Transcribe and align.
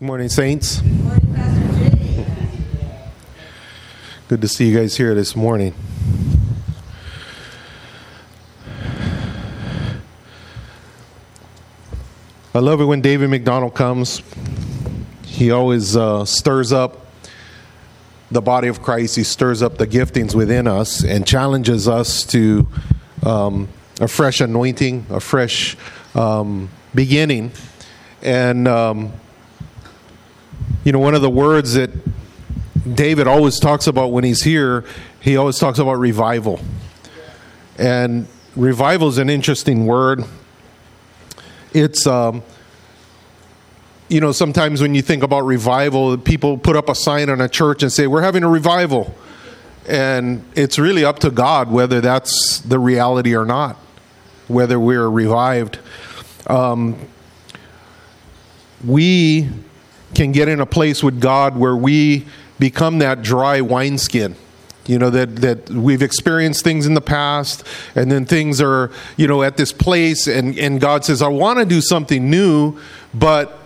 Good 0.00 0.06
morning, 0.06 0.28
Saints. 0.30 0.80
Good 4.28 4.40
to 4.40 4.48
see 4.48 4.70
you 4.70 4.78
guys 4.78 4.96
here 4.96 5.14
this 5.14 5.36
morning. 5.36 5.74
I 12.54 12.60
love 12.60 12.80
it 12.80 12.86
when 12.86 13.02
David 13.02 13.28
McDonald 13.28 13.74
comes. 13.74 14.22
He 15.26 15.50
always 15.50 15.98
uh, 15.98 16.24
stirs 16.24 16.72
up 16.72 17.04
the 18.30 18.40
body 18.40 18.68
of 18.68 18.80
Christ, 18.80 19.16
he 19.16 19.22
stirs 19.22 19.60
up 19.60 19.76
the 19.76 19.86
giftings 19.86 20.34
within 20.34 20.66
us 20.66 21.04
and 21.04 21.26
challenges 21.26 21.86
us 21.86 22.24
to 22.28 22.66
um, 23.22 23.68
a 24.00 24.08
fresh 24.08 24.40
anointing, 24.40 25.04
a 25.10 25.20
fresh 25.20 25.76
um, 26.14 26.70
beginning. 26.94 27.52
And, 28.22 28.66
um, 28.66 29.12
you 30.84 30.92
know, 30.92 30.98
one 30.98 31.14
of 31.14 31.20
the 31.20 31.30
words 31.30 31.74
that 31.74 31.90
David 32.94 33.26
always 33.26 33.58
talks 33.58 33.86
about 33.86 34.12
when 34.12 34.24
he's 34.24 34.42
here, 34.42 34.84
he 35.20 35.36
always 35.36 35.58
talks 35.58 35.78
about 35.78 35.94
revival. 35.98 36.60
And 37.76 38.26
revival 38.56 39.08
is 39.08 39.18
an 39.18 39.28
interesting 39.28 39.86
word. 39.86 40.24
It's, 41.74 42.06
um, 42.06 42.42
you 44.08 44.20
know, 44.20 44.32
sometimes 44.32 44.80
when 44.80 44.94
you 44.94 45.02
think 45.02 45.22
about 45.22 45.42
revival, 45.42 46.16
people 46.16 46.56
put 46.56 46.76
up 46.76 46.88
a 46.88 46.94
sign 46.94 47.28
on 47.28 47.40
a 47.40 47.48
church 47.48 47.82
and 47.82 47.92
say, 47.92 48.06
We're 48.06 48.22
having 48.22 48.42
a 48.42 48.48
revival. 48.48 49.14
And 49.86 50.44
it's 50.54 50.78
really 50.78 51.04
up 51.04 51.18
to 51.20 51.30
God 51.30 51.70
whether 51.70 52.00
that's 52.00 52.60
the 52.60 52.78
reality 52.78 53.36
or 53.36 53.44
not, 53.44 53.76
whether 54.48 54.80
we're 54.80 55.08
revived. 55.08 55.78
Um, 56.46 56.98
we 58.84 59.48
can 60.14 60.32
get 60.32 60.48
in 60.48 60.60
a 60.60 60.66
place 60.66 61.02
with 61.02 61.20
God 61.20 61.56
where 61.56 61.76
we 61.76 62.26
become 62.58 62.98
that 62.98 63.22
dry 63.22 63.60
wineskin. 63.60 64.36
You 64.86 64.98
know, 64.98 65.10
that, 65.10 65.36
that 65.36 65.70
we've 65.70 66.02
experienced 66.02 66.64
things 66.64 66.86
in 66.86 66.94
the 66.94 67.00
past, 67.00 67.64
and 67.94 68.10
then 68.10 68.24
things 68.24 68.60
are, 68.60 68.90
you 69.16 69.28
know, 69.28 69.42
at 69.42 69.56
this 69.56 69.72
place, 69.72 70.26
and, 70.26 70.58
and 70.58 70.80
God 70.80 71.04
says, 71.04 71.22
I 71.22 71.28
want 71.28 71.60
to 71.60 71.64
do 71.64 71.80
something 71.80 72.28
new, 72.28 72.76
but 73.14 73.58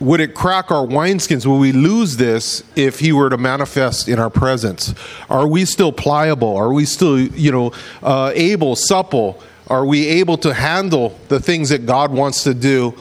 would 0.00 0.20
it 0.20 0.34
crack 0.34 0.72
our 0.72 0.84
wineskins? 0.84 1.46
Will 1.46 1.58
we 1.58 1.70
lose 1.70 2.16
this 2.16 2.64
if 2.74 2.98
he 2.98 3.12
were 3.12 3.30
to 3.30 3.38
manifest 3.38 4.08
in 4.08 4.18
our 4.18 4.30
presence? 4.30 4.94
Are 5.30 5.46
we 5.46 5.64
still 5.64 5.92
pliable? 5.92 6.56
Are 6.56 6.72
we 6.72 6.86
still, 6.86 7.20
you 7.20 7.52
know, 7.52 7.72
uh, 8.02 8.32
able, 8.34 8.74
supple? 8.74 9.40
Are 9.68 9.86
we 9.86 10.08
able 10.08 10.38
to 10.38 10.54
handle 10.54 11.16
the 11.28 11.38
things 11.38 11.68
that 11.68 11.86
God 11.86 12.10
wants 12.10 12.42
to 12.44 12.52
do 12.52 12.94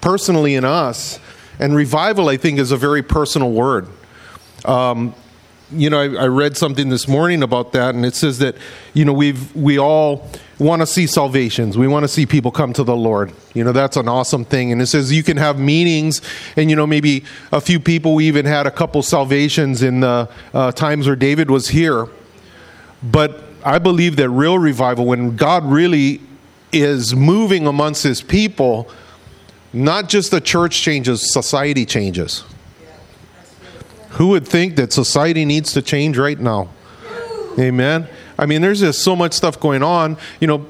personally 0.00 0.54
in 0.54 0.64
us? 0.64 1.18
And 1.58 1.74
revival, 1.74 2.28
I 2.28 2.36
think, 2.36 2.58
is 2.58 2.72
a 2.72 2.76
very 2.76 3.02
personal 3.02 3.50
word. 3.50 3.88
Um, 4.64 5.14
you 5.70 5.90
know, 5.90 5.98
I, 5.98 6.24
I, 6.24 6.26
read 6.26 6.56
something 6.56 6.88
this 6.88 7.08
morning 7.08 7.42
about 7.42 7.72
that, 7.72 7.94
and 7.94 8.04
it 8.04 8.14
says 8.14 8.38
that 8.38 8.56
you 8.92 9.04
know 9.04 9.12
we've 9.12 9.54
we 9.56 9.78
all 9.78 10.28
want 10.58 10.82
to 10.82 10.86
see 10.86 11.06
salvations. 11.06 11.76
We 11.76 11.88
want 11.88 12.04
to 12.04 12.08
see 12.08 12.26
people 12.26 12.50
come 12.50 12.72
to 12.74 12.84
the 12.84 12.96
Lord. 12.96 13.32
You 13.54 13.64
know, 13.64 13.72
that's 13.72 13.96
an 13.96 14.08
awesome 14.08 14.44
thing. 14.44 14.72
And 14.72 14.80
it 14.80 14.86
says 14.86 15.12
you 15.12 15.22
can 15.22 15.36
have 15.36 15.58
meetings, 15.58 16.20
and 16.56 16.70
you 16.70 16.76
know 16.76 16.86
maybe 16.86 17.24
a 17.50 17.60
few 17.60 17.80
people. 17.80 18.14
We 18.14 18.26
even 18.26 18.46
had 18.46 18.66
a 18.66 18.70
couple 18.70 19.02
salvations 19.02 19.82
in 19.82 20.00
the 20.00 20.28
uh, 20.52 20.72
times 20.72 21.06
where 21.06 21.16
David 21.16 21.50
was 21.50 21.68
here. 21.68 22.08
But 23.02 23.42
I 23.64 23.78
believe 23.78 24.16
that 24.16 24.28
real 24.30 24.58
revival, 24.58 25.06
when 25.06 25.36
God 25.36 25.64
really 25.64 26.20
is 26.72 27.14
moving 27.14 27.66
amongst 27.66 28.02
His 28.02 28.22
people, 28.22 28.88
not 29.74 30.08
just 30.08 30.30
the 30.30 30.40
church 30.40 30.80
changes, 30.80 31.32
society 31.32 31.84
changes. 31.84 32.44
Who 34.10 34.28
would 34.28 34.46
think 34.46 34.76
that 34.76 34.92
society 34.92 35.44
needs 35.44 35.72
to 35.72 35.82
change 35.82 36.16
right 36.16 36.38
now? 36.38 36.68
Amen. 37.58 38.08
I 38.38 38.46
mean, 38.46 38.62
there's 38.62 38.80
just 38.80 39.02
so 39.02 39.16
much 39.16 39.32
stuff 39.32 39.58
going 39.58 39.82
on. 39.82 40.16
You 40.40 40.46
know, 40.46 40.66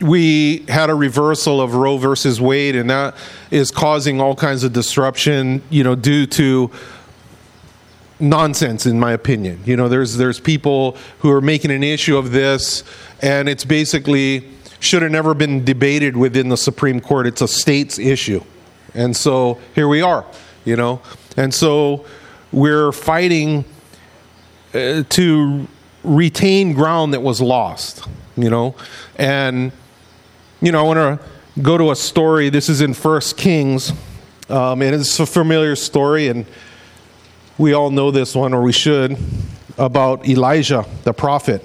we 0.00 0.64
had 0.68 0.90
a 0.90 0.94
reversal 0.94 1.60
of 1.60 1.74
Roe 1.74 1.96
versus 1.96 2.40
Wade, 2.40 2.76
and 2.76 2.90
that 2.90 3.16
is 3.50 3.70
causing 3.70 4.20
all 4.20 4.34
kinds 4.34 4.64
of 4.64 4.72
disruption, 4.72 5.62
you 5.70 5.84
know, 5.84 5.94
due 5.94 6.26
to 6.26 6.70
nonsense 8.20 8.86
in 8.86 8.98
my 8.98 9.10
opinion 9.10 9.60
you 9.64 9.76
know 9.76 9.88
there's 9.88 10.16
there's 10.16 10.38
people 10.38 10.96
who 11.18 11.30
are 11.30 11.40
making 11.40 11.72
an 11.72 11.82
issue 11.82 12.16
of 12.16 12.30
this 12.30 12.84
and 13.20 13.48
it's 13.48 13.64
basically 13.64 14.48
should 14.80 15.02
have 15.02 15.10
never 15.10 15.34
been 15.34 15.64
debated 15.64 16.16
within 16.16 16.48
the 16.48 16.56
supreme 16.56 17.00
court 17.00 17.26
it's 17.26 17.42
a 17.42 17.48
state's 17.48 17.98
issue 17.98 18.42
and 18.94 19.16
so 19.16 19.58
here 19.74 19.88
we 19.88 20.02
are 20.02 20.24
you 20.64 20.76
know 20.76 21.00
and 21.36 21.52
so 21.52 22.04
we're 22.52 22.92
fighting 22.92 23.64
uh, 24.74 25.02
to 25.08 25.66
retain 26.04 26.72
ground 26.72 27.14
that 27.14 27.20
was 27.20 27.40
lost, 27.40 28.06
you 28.36 28.50
know. 28.50 28.74
And, 29.16 29.72
you 30.60 30.70
know, 30.70 30.80
I 30.80 30.82
want 30.82 31.20
to 31.20 31.62
go 31.62 31.78
to 31.78 31.90
a 31.90 31.96
story. 31.96 32.50
This 32.50 32.68
is 32.68 32.80
in 32.80 32.94
First 32.94 33.36
Kings, 33.36 33.92
um, 34.48 34.82
and 34.82 34.94
it's 34.94 35.18
a 35.18 35.26
familiar 35.26 35.74
story, 35.74 36.28
and 36.28 36.46
we 37.58 37.72
all 37.72 37.90
know 37.90 38.10
this 38.10 38.34
one, 38.34 38.54
or 38.54 38.62
we 38.62 38.72
should, 38.72 39.16
about 39.78 40.28
Elijah, 40.28 40.84
the 41.04 41.12
prophet. 41.12 41.64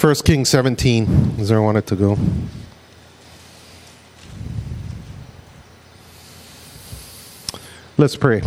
First 0.00 0.24
Kings 0.24 0.48
17 0.48 1.34
is 1.40 1.50
where 1.50 1.60
I 1.60 1.62
wanted 1.62 1.86
to 1.88 1.94
go. 1.94 2.16
Let's 7.98 8.16
pray. 8.16 8.40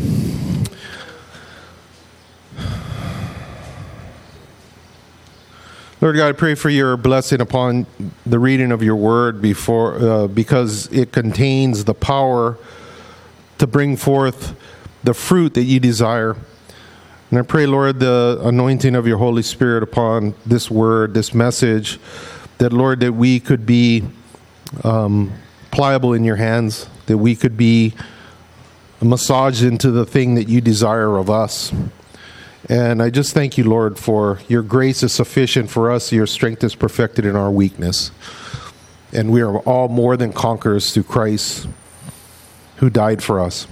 Lord 6.02 6.16
God, 6.16 6.28
I 6.28 6.31
pray 6.31 6.56
for 6.56 6.72
your 6.72 6.97
blessing 6.97 7.40
upon 7.40 7.85
the 8.25 8.40
reading 8.40 8.72
of 8.72 8.81
your 8.81 8.96
word 8.96 9.40
before, 9.40 9.97
uh, 10.00 10.28
because 10.28 10.88
it 10.88 11.12
contains 11.12 11.84
the 11.84 11.94
power 11.94 12.58
to 13.59 13.68
bring 13.68 13.96
forth 13.96 14.56
the 15.03 15.14
fruit 15.14 15.53
that 15.53 15.66
you 15.66 15.80
desire. 15.80 16.35
And 17.33 17.39
I 17.39 17.41
pray, 17.41 17.66
Lord, 17.66 17.99
the 17.99 18.39
anointing 18.44 18.94
of 18.94 19.07
your 19.07 19.17
Holy 19.17 19.41
Spirit 19.41 19.81
upon 19.81 20.35
this 20.45 20.69
word, 20.69 21.16
this 21.16 21.33
message, 21.33 21.99
that, 22.59 22.71
Lord, 22.71 22.99
that 22.99 23.13
we 23.13 23.39
could 23.39 23.66
be 23.66 24.03
um, 24.83 25.33
pliable 25.72 26.13
in 26.13 26.23
your 26.23 26.35
hands, 26.35 26.88
that 27.07 27.17
we 27.17 27.35
could 27.35 27.57
be 27.57 27.95
massaged 29.01 29.63
into 29.63 29.89
the 29.89 30.05
thing 30.05 30.35
that 30.35 30.47
you 30.47 30.61
desire 30.61 31.17
of 31.17 31.31
us. 31.31 31.73
And 32.69 33.01
I 33.01 33.09
just 33.09 33.33
thank 33.33 33.57
you, 33.57 33.63
Lord, 33.63 33.97
for 33.97 34.38
your 34.47 34.61
grace 34.61 35.01
is 35.01 35.11
sufficient 35.11 35.72
for 35.72 35.91
us. 35.91 36.11
Your 36.11 36.27
strength 36.27 36.63
is 36.63 36.75
perfected 36.75 37.25
in 37.25 37.35
our 37.35 37.49
weakness. 37.49 38.11
And 39.11 39.31
we 39.31 39.41
are 39.41 39.57
all 39.61 39.88
more 39.88 40.17
than 40.17 40.33
conquerors 40.33 40.93
through 40.93 41.05
Christ 41.05 41.67
who 42.75 42.91
died 42.91 43.23
for 43.23 43.39
us. 43.39 43.66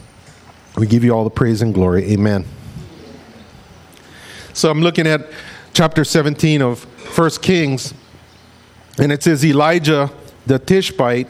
We 0.78 0.88
give 0.88 1.04
you 1.04 1.12
all 1.12 1.24
the 1.24 1.30
praise 1.30 1.62
and 1.62 1.76
glory. 1.76 2.12
Amen. 2.12 2.48
So 4.54 4.70
I'm 4.70 4.82
looking 4.82 5.08
at 5.08 5.30
chapter 5.74 6.04
17 6.04 6.62
of 6.62 6.80
First 6.80 7.42
Kings, 7.42 7.94
and 8.98 9.12
it 9.12 9.24
says 9.24 9.46
Elijah 9.46 10.12
the 10.46 10.60
Tishbite 10.60 11.28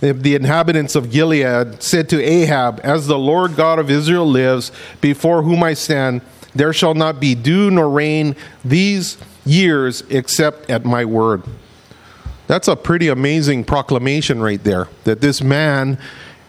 the 0.00 0.34
inhabitants 0.34 0.94
of 0.94 1.10
Gilead 1.10 1.82
said 1.82 2.08
to 2.10 2.22
Ahab, 2.22 2.80
As 2.84 3.06
the 3.06 3.18
Lord 3.18 3.56
God 3.56 3.78
of 3.78 3.90
Israel 3.90 4.26
lives, 4.26 4.70
before 5.00 5.42
whom 5.42 5.62
I 5.62 5.74
stand, 5.74 6.20
there 6.54 6.72
shall 6.72 6.94
not 6.94 7.20
be 7.20 7.34
dew 7.34 7.70
nor 7.70 7.88
rain 7.88 8.36
these 8.64 9.18
years 9.44 10.02
except 10.10 10.70
at 10.70 10.84
my 10.84 11.04
word. 11.04 11.42
That's 12.46 12.68
a 12.68 12.76
pretty 12.76 13.08
amazing 13.08 13.64
proclamation 13.64 14.40
right 14.40 14.62
there. 14.62 14.88
That 15.04 15.20
this 15.20 15.42
man 15.42 15.98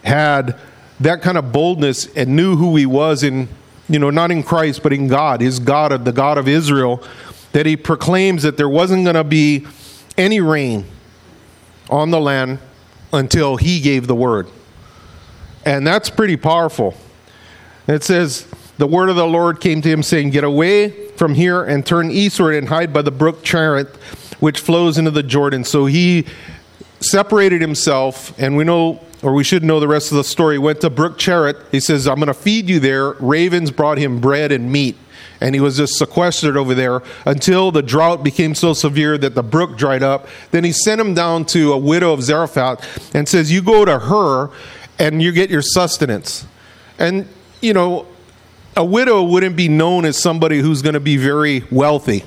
had 0.04 0.56
that 1.00 1.22
kind 1.22 1.38
of 1.38 1.52
boldness 1.52 2.06
and 2.14 2.36
knew 2.36 2.56
who 2.56 2.76
he 2.76 2.86
was 2.86 3.22
in, 3.22 3.48
you 3.88 3.98
know, 3.98 4.10
not 4.10 4.30
in 4.30 4.42
Christ, 4.42 4.82
but 4.82 4.92
in 4.92 5.08
God, 5.08 5.40
his 5.40 5.58
God, 5.58 5.92
of 5.92 6.04
the 6.04 6.12
God 6.12 6.38
of 6.38 6.46
Israel, 6.46 7.02
that 7.52 7.66
he 7.66 7.76
proclaims 7.76 8.42
that 8.42 8.56
there 8.56 8.68
wasn't 8.68 9.04
going 9.04 9.16
to 9.16 9.24
be 9.24 9.66
any 10.16 10.40
rain 10.40 10.84
on 11.88 12.10
the 12.10 12.20
land 12.20 12.58
until 13.12 13.56
he 13.56 13.80
gave 13.80 14.06
the 14.06 14.14
word. 14.14 14.48
And 15.64 15.86
that's 15.86 16.10
pretty 16.10 16.36
powerful. 16.36 16.94
It 17.86 18.04
says, 18.04 18.46
The 18.76 18.86
word 18.86 19.08
of 19.08 19.16
the 19.16 19.26
Lord 19.26 19.60
came 19.60 19.80
to 19.82 19.88
him, 19.88 20.02
saying, 20.02 20.30
Get 20.30 20.44
away 20.44 21.08
from 21.16 21.34
here 21.34 21.64
and 21.64 21.84
turn 21.84 22.10
eastward 22.10 22.54
and 22.54 22.68
hide 22.68 22.92
by 22.92 23.02
the 23.02 23.10
brook 23.10 23.42
Cherith, 23.42 23.96
which 24.40 24.60
flows 24.60 24.98
into 24.98 25.10
the 25.10 25.22
Jordan. 25.22 25.64
So 25.64 25.86
he 25.86 26.26
separated 27.00 27.60
himself, 27.60 28.38
and 28.38 28.56
we 28.56 28.64
know, 28.64 29.00
or 29.22 29.32
we 29.32 29.44
should 29.44 29.64
know 29.64 29.80
the 29.80 29.88
rest 29.88 30.10
of 30.12 30.16
the 30.16 30.24
story. 30.24 30.58
Went 30.58 30.80
to 30.82 30.90
Brook 30.90 31.18
Cherith. 31.18 31.56
He 31.72 31.80
says, 31.80 32.06
I'm 32.06 32.16
going 32.16 32.28
to 32.28 32.34
feed 32.34 32.68
you 32.68 32.78
there. 32.80 33.12
Ravens 33.14 33.70
brought 33.70 33.98
him 33.98 34.20
bread 34.20 34.52
and 34.52 34.70
meat. 34.70 34.96
and 35.40 35.54
he 35.54 35.60
was 35.60 35.76
just 35.76 35.94
sequestered 35.94 36.56
over 36.56 36.74
there 36.74 37.00
until 37.24 37.70
the 37.70 37.82
drought 37.82 38.24
became 38.24 38.54
so 38.54 38.72
severe 38.72 39.16
that 39.18 39.34
the 39.34 39.42
brook 39.42 39.76
dried 39.76 40.02
up. 40.02 40.26
Then 40.50 40.64
he 40.64 40.72
sent 40.72 41.00
him 41.00 41.14
down 41.14 41.44
to 41.46 41.72
a 41.72 41.78
widow 41.78 42.12
of 42.12 42.22
Zarephath 42.22 43.14
and 43.14 43.28
says, 43.28 43.52
You 43.52 43.62
go 43.62 43.84
to 43.84 43.98
her 43.98 44.50
and 44.98 45.22
you 45.22 45.32
get 45.32 45.50
your 45.50 45.62
sustenance. 45.62 46.46
And, 46.98 47.28
you 47.60 47.72
know, 47.72 48.06
a 48.76 48.84
widow 48.84 49.22
wouldn't 49.22 49.56
be 49.56 49.68
known 49.68 50.04
as 50.04 50.20
somebody 50.20 50.58
who's 50.58 50.82
going 50.82 50.94
to 50.94 51.00
be 51.00 51.16
very 51.16 51.64
wealthy. 51.70 52.24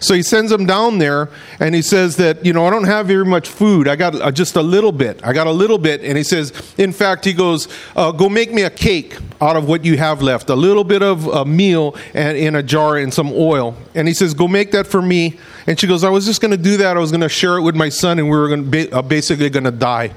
So 0.00 0.14
he 0.14 0.22
sends 0.22 0.52
him 0.52 0.66
down 0.66 0.98
there 0.98 1.28
and 1.58 1.74
he 1.74 1.82
says 1.82 2.16
that, 2.16 2.44
you 2.44 2.52
know, 2.52 2.66
I 2.66 2.70
don't 2.70 2.84
have 2.84 3.06
very 3.06 3.24
much 3.24 3.48
food. 3.48 3.88
I 3.88 3.96
got 3.96 4.14
uh, 4.14 4.30
just 4.30 4.56
a 4.56 4.62
little 4.62 4.92
bit. 4.92 5.20
I 5.24 5.32
got 5.32 5.46
a 5.46 5.52
little 5.52 5.78
bit. 5.78 6.02
And 6.02 6.16
he 6.16 6.24
says, 6.24 6.52
in 6.78 6.92
fact, 6.92 7.24
he 7.24 7.32
goes, 7.32 7.68
uh, 7.96 8.12
go 8.12 8.28
make 8.28 8.52
me 8.52 8.62
a 8.62 8.70
cake 8.70 9.16
out 9.40 9.56
of 9.56 9.68
what 9.68 9.84
you 9.84 9.96
have 9.96 10.22
left, 10.22 10.50
a 10.50 10.54
little 10.54 10.84
bit 10.84 11.02
of 11.02 11.26
a 11.26 11.44
meal 11.44 11.96
and 12.14 12.36
in 12.36 12.54
a 12.54 12.62
jar 12.62 12.96
and 12.96 13.12
some 13.12 13.32
oil. 13.32 13.76
And 13.94 14.06
he 14.06 14.14
says, 14.14 14.34
go 14.34 14.48
make 14.48 14.72
that 14.72 14.86
for 14.86 15.02
me. 15.02 15.38
And 15.66 15.78
she 15.78 15.86
goes, 15.86 16.04
I 16.04 16.10
was 16.10 16.26
just 16.26 16.40
going 16.40 16.50
to 16.52 16.56
do 16.56 16.76
that. 16.78 16.96
I 16.96 17.00
was 17.00 17.10
going 17.10 17.20
to 17.20 17.28
share 17.28 17.58
it 17.58 17.62
with 17.62 17.74
my 17.74 17.88
son 17.88 18.18
and 18.18 18.28
we 18.28 18.36
were 18.36 18.48
going 18.48 18.70
to 18.70 18.90
uh, 18.90 19.02
basically 19.02 19.50
going 19.50 19.64
to 19.64 19.70
die. 19.70 20.14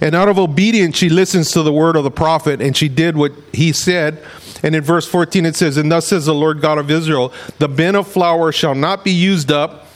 And 0.00 0.14
out 0.14 0.28
of 0.28 0.38
obedience, 0.38 0.96
she 0.96 1.08
listens 1.08 1.50
to 1.52 1.62
the 1.62 1.72
word 1.72 1.96
of 1.96 2.04
the 2.04 2.10
prophet 2.10 2.60
and 2.60 2.76
she 2.76 2.88
did 2.88 3.16
what 3.16 3.32
he 3.52 3.72
said. 3.72 4.22
And 4.62 4.74
in 4.74 4.82
verse 4.82 5.06
14 5.06 5.46
it 5.46 5.56
says, 5.56 5.76
And 5.76 5.90
thus 5.90 6.08
says 6.08 6.26
the 6.26 6.34
Lord 6.34 6.60
God 6.60 6.78
of 6.78 6.90
Israel, 6.90 7.32
the 7.58 7.68
bin 7.68 7.96
of 7.96 8.06
flour 8.06 8.52
shall 8.52 8.74
not 8.74 9.04
be 9.04 9.10
used 9.10 9.50
up, 9.50 9.88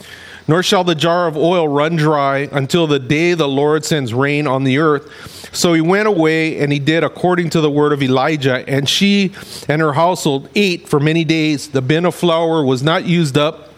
nor 0.47 0.63
shall 0.63 0.83
the 0.83 0.95
jar 0.95 1.27
of 1.27 1.37
oil 1.37 1.67
run 1.67 1.95
dry 1.95 2.49
until 2.51 2.87
the 2.87 2.99
day 2.99 3.33
the 3.33 3.47
Lord 3.47 3.85
sends 3.85 4.13
rain 4.13 4.47
on 4.47 4.63
the 4.63 4.77
earth. 4.77 5.55
So 5.55 5.73
he 5.73 5.81
went 5.81 6.07
away 6.07 6.59
and 6.59 6.71
he 6.71 6.79
did 6.79 7.03
according 7.03 7.49
to 7.51 7.61
the 7.61 7.71
word 7.71 7.93
of 7.93 8.01
Elijah, 8.01 8.67
and 8.67 8.87
she 8.87 9.33
and 9.67 9.81
her 9.81 9.93
household 9.93 10.49
ate 10.55 10.87
for 10.87 10.99
many 10.99 11.23
days. 11.23 11.69
The 11.69 11.81
bin 11.81 12.05
of 12.05 12.15
flour 12.15 12.63
was 12.63 12.83
not 12.83 13.05
used 13.05 13.37
up, 13.37 13.73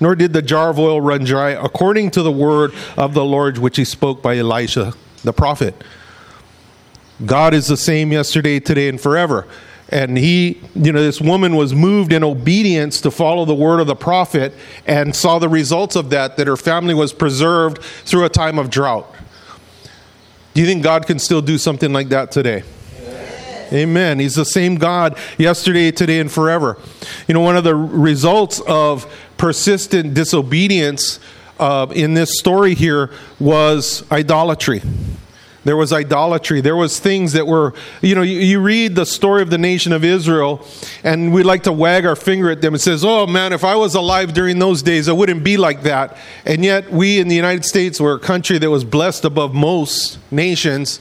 nor 0.00 0.14
did 0.14 0.32
the 0.32 0.42
jar 0.42 0.70
of 0.70 0.78
oil 0.78 1.00
run 1.00 1.24
dry, 1.24 1.50
according 1.50 2.10
to 2.12 2.22
the 2.22 2.32
word 2.32 2.72
of 2.96 3.14
the 3.14 3.24
Lord 3.24 3.58
which 3.58 3.76
he 3.76 3.84
spoke 3.84 4.22
by 4.22 4.36
Elisha 4.38 4.94
the 5.22 5.32
prophet. 5.32 5.74
God 7.24 7.54
is 7.54 7.66
the 7.66 7.76
same 7.76 8.12
yesterday, 8.12 8.60
today, 8.60 8.88
and 8.88 9.00
forever 9.00 9.46
and 9.88 10.18
he 10.18 10.60
you 10.74 10.92
know 10.92 11.00
this 11.00 11.20
woman 11.20 11.54
was 11.56 11.74
moved 11.74 12.12
in 12.12 12.24
obedience 12.24 13.00
to 13.00 13.10
follow 13.10 13.44
the 13.44 13.54
word 13.54 13.80
of 13.80 13.86
the 13.86 13.96
prophet 13.96 14.52
and 14.86 15.14
saw 15.14 15.38
the 15.38 15.48
results 15.48 15.96
of 15.96 16.10
that 16.10 16.36
that 16.36 16.46
her 16.46 16.56
family 16.56 16.94
was 16.94 17.12
preserved 17.12 17.78
through 17.78 18.24
a 18.24 18.28
time 18.28 18.58
of 18.58 18.70
drought 18.70 19.12
do 20.54 20.60
you 20.60 20.66
think 20.66 20.82
god 20.82 21.06
can 21.06 21.18
still 21.18 21.42
do 21.42 21.56
something 21.58 21.92
like 21.92 22.08
that 22.08 22.30
today 22.30 22.62
Amen. 23.68 23.74
Amen. 23.74 24.18
He's 24.20 24.36
the 24.36 24.44
same 24.44 24.76
God 24.76 25.18
yesterday, 25.38 25.90
today, 25.90 26.20
and 26.20 26.30
forever. 26.30 26.78
You 27.26 27.34
know, 27.34 27.40
one 27.40 27.56
of 27.56 27.64
the 27.64 27.74
results 27.74 28.60
of 28.60 29.12
persistent 29.38 30.14
disobedience 30.14 31.18
uh, 31.58 31.88
in 31.94 32.14
this 32.14 32.38
story 32.38 32.74
here 32.74 33.10
was 33.40 34.04
idolatry. 34.12 34.82
There 35.66 35.76
was 35.76 35.92
idolatry. 35.92 36.60
There 36.60 36.76
was 36.76 37.00
things 37.00 37.32
that 37.32 37.44
were, 37.44 37.74
you 38.00 38.14
know, 38.14 38.22
you, 38.22 38.38
you, 38.38 38.60
read 38.60 38.94
the 38.94 39.04
story 39.04 39.42
of 39.42 39.50
the 39.50 39.58
nation 39.58 39.92
of 39.92 40.04
Israel, 40.04 40.64
and 41.02 41.32
we 41.34 41.42
like 41.42 41.64
to 41.64 41.72
wag 41.72 42.06
our 42.06 42.14
finger 42.14 42.50
at 42.50 42.62
them 42.62 42.74
and 42.74 42.80
says, 42.80 43.04
"Oh 43.04 43.26
man, 43.26 43.52
if 43.52 43.64
I 43.64 43.74
was 43.74 43.96
alive 43.96 44.32
during 44.32 44.60
those 44.60 44.80
days, 44.80 45.08
I 45.08 45.12
wouldn't 45.12 45.42
be 45.42 45.56
like 45.56 45.82
that." 45.82 46.16
And 46.44 46.64
yet, 46.64 46.92
we 46.92 47.18
in 47.18 47.26
the 47.26 47.34
United 47.34 47.64
States 47.64 48.00
were 48.00 48.14
a 48.14 48.18
country 48.20 48.58
that 48.58 48.70
was 48.70 48.84
blessed 48.84 49.24
above 49.24 49.54
most 49.54 50.20
nations, 50.30 51.00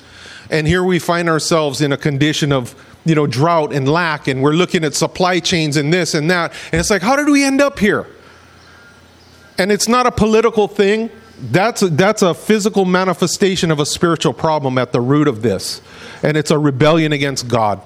and 0.50 0.66
here 0.66 0.84
we 0.84 0.98
find 0.98 1.30
ourselves 1.30 1.80
in 1.80 1.92
a 1.92 1.98
condition 1.98 2.52
of 2.52 2.74
you 3.06 3.14
know 3.14 3.28
drought 3.28 3.72
and 3.72 3.88
lack, 3.88 4.28
and 4.28 4.42
we're 4.42 4.54
looking 4.54 4.84
at 4.84 4.96
supply 4.96 5.40
chains 5.40 5.78
and 5.78 5.94
this 5.94 6.16
and 6.16 6.32
that, 6.32 6.52
and 6.72 6.80
it's 6.80 6.90
like, 6.90 7.04
how 7.04 7.16
did 7.16 7.30
we 7.30 7.44
end 7.44 7.62
up 7.62 7.78
here? 7.78 8.08
And 9.60 9.72
it's 9.72 9.88
not 9.88 10.08
a 10.08 10.12
political 10.12 10.68
thing 10.68 11.12
that's 11.40 11.82
a, 11.82 11.90
that's 11.90 12.22
a 12.22 12.34
physical 12.34 12.86
manifestation 12.86 13.72
of 13.72 13.80
a 13.80 13.86
spiritual 13.86 14.34
problem 14.34 14.78
at 14.78 14.92
the 14.92 15.02
root 15.02 15.28
of 15.28 15.42
this. 15.42 15.82
And 16.24 16.38
it's 16.38 16.52
a 16.52 16.58
rebellion 16.58 17.12
against 17.12 17.48
God. 17.48 17.82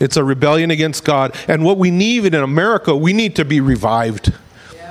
It's 0.00 0.16
a 0.16 0.24
rebellion 0.24 0.70
against 0.70 1.04
God. 1.04 1.36
And 1.48 1.64
what 1.64 1.78
we 1.78 1.90
need 1.90 2.24
in 2.24 2.34
America, 2.34 2.96
we 2.96 3.12
need 3.12 3.36
to 3.36 3.44
be 3.44 3.60
revived. 3.60 4.32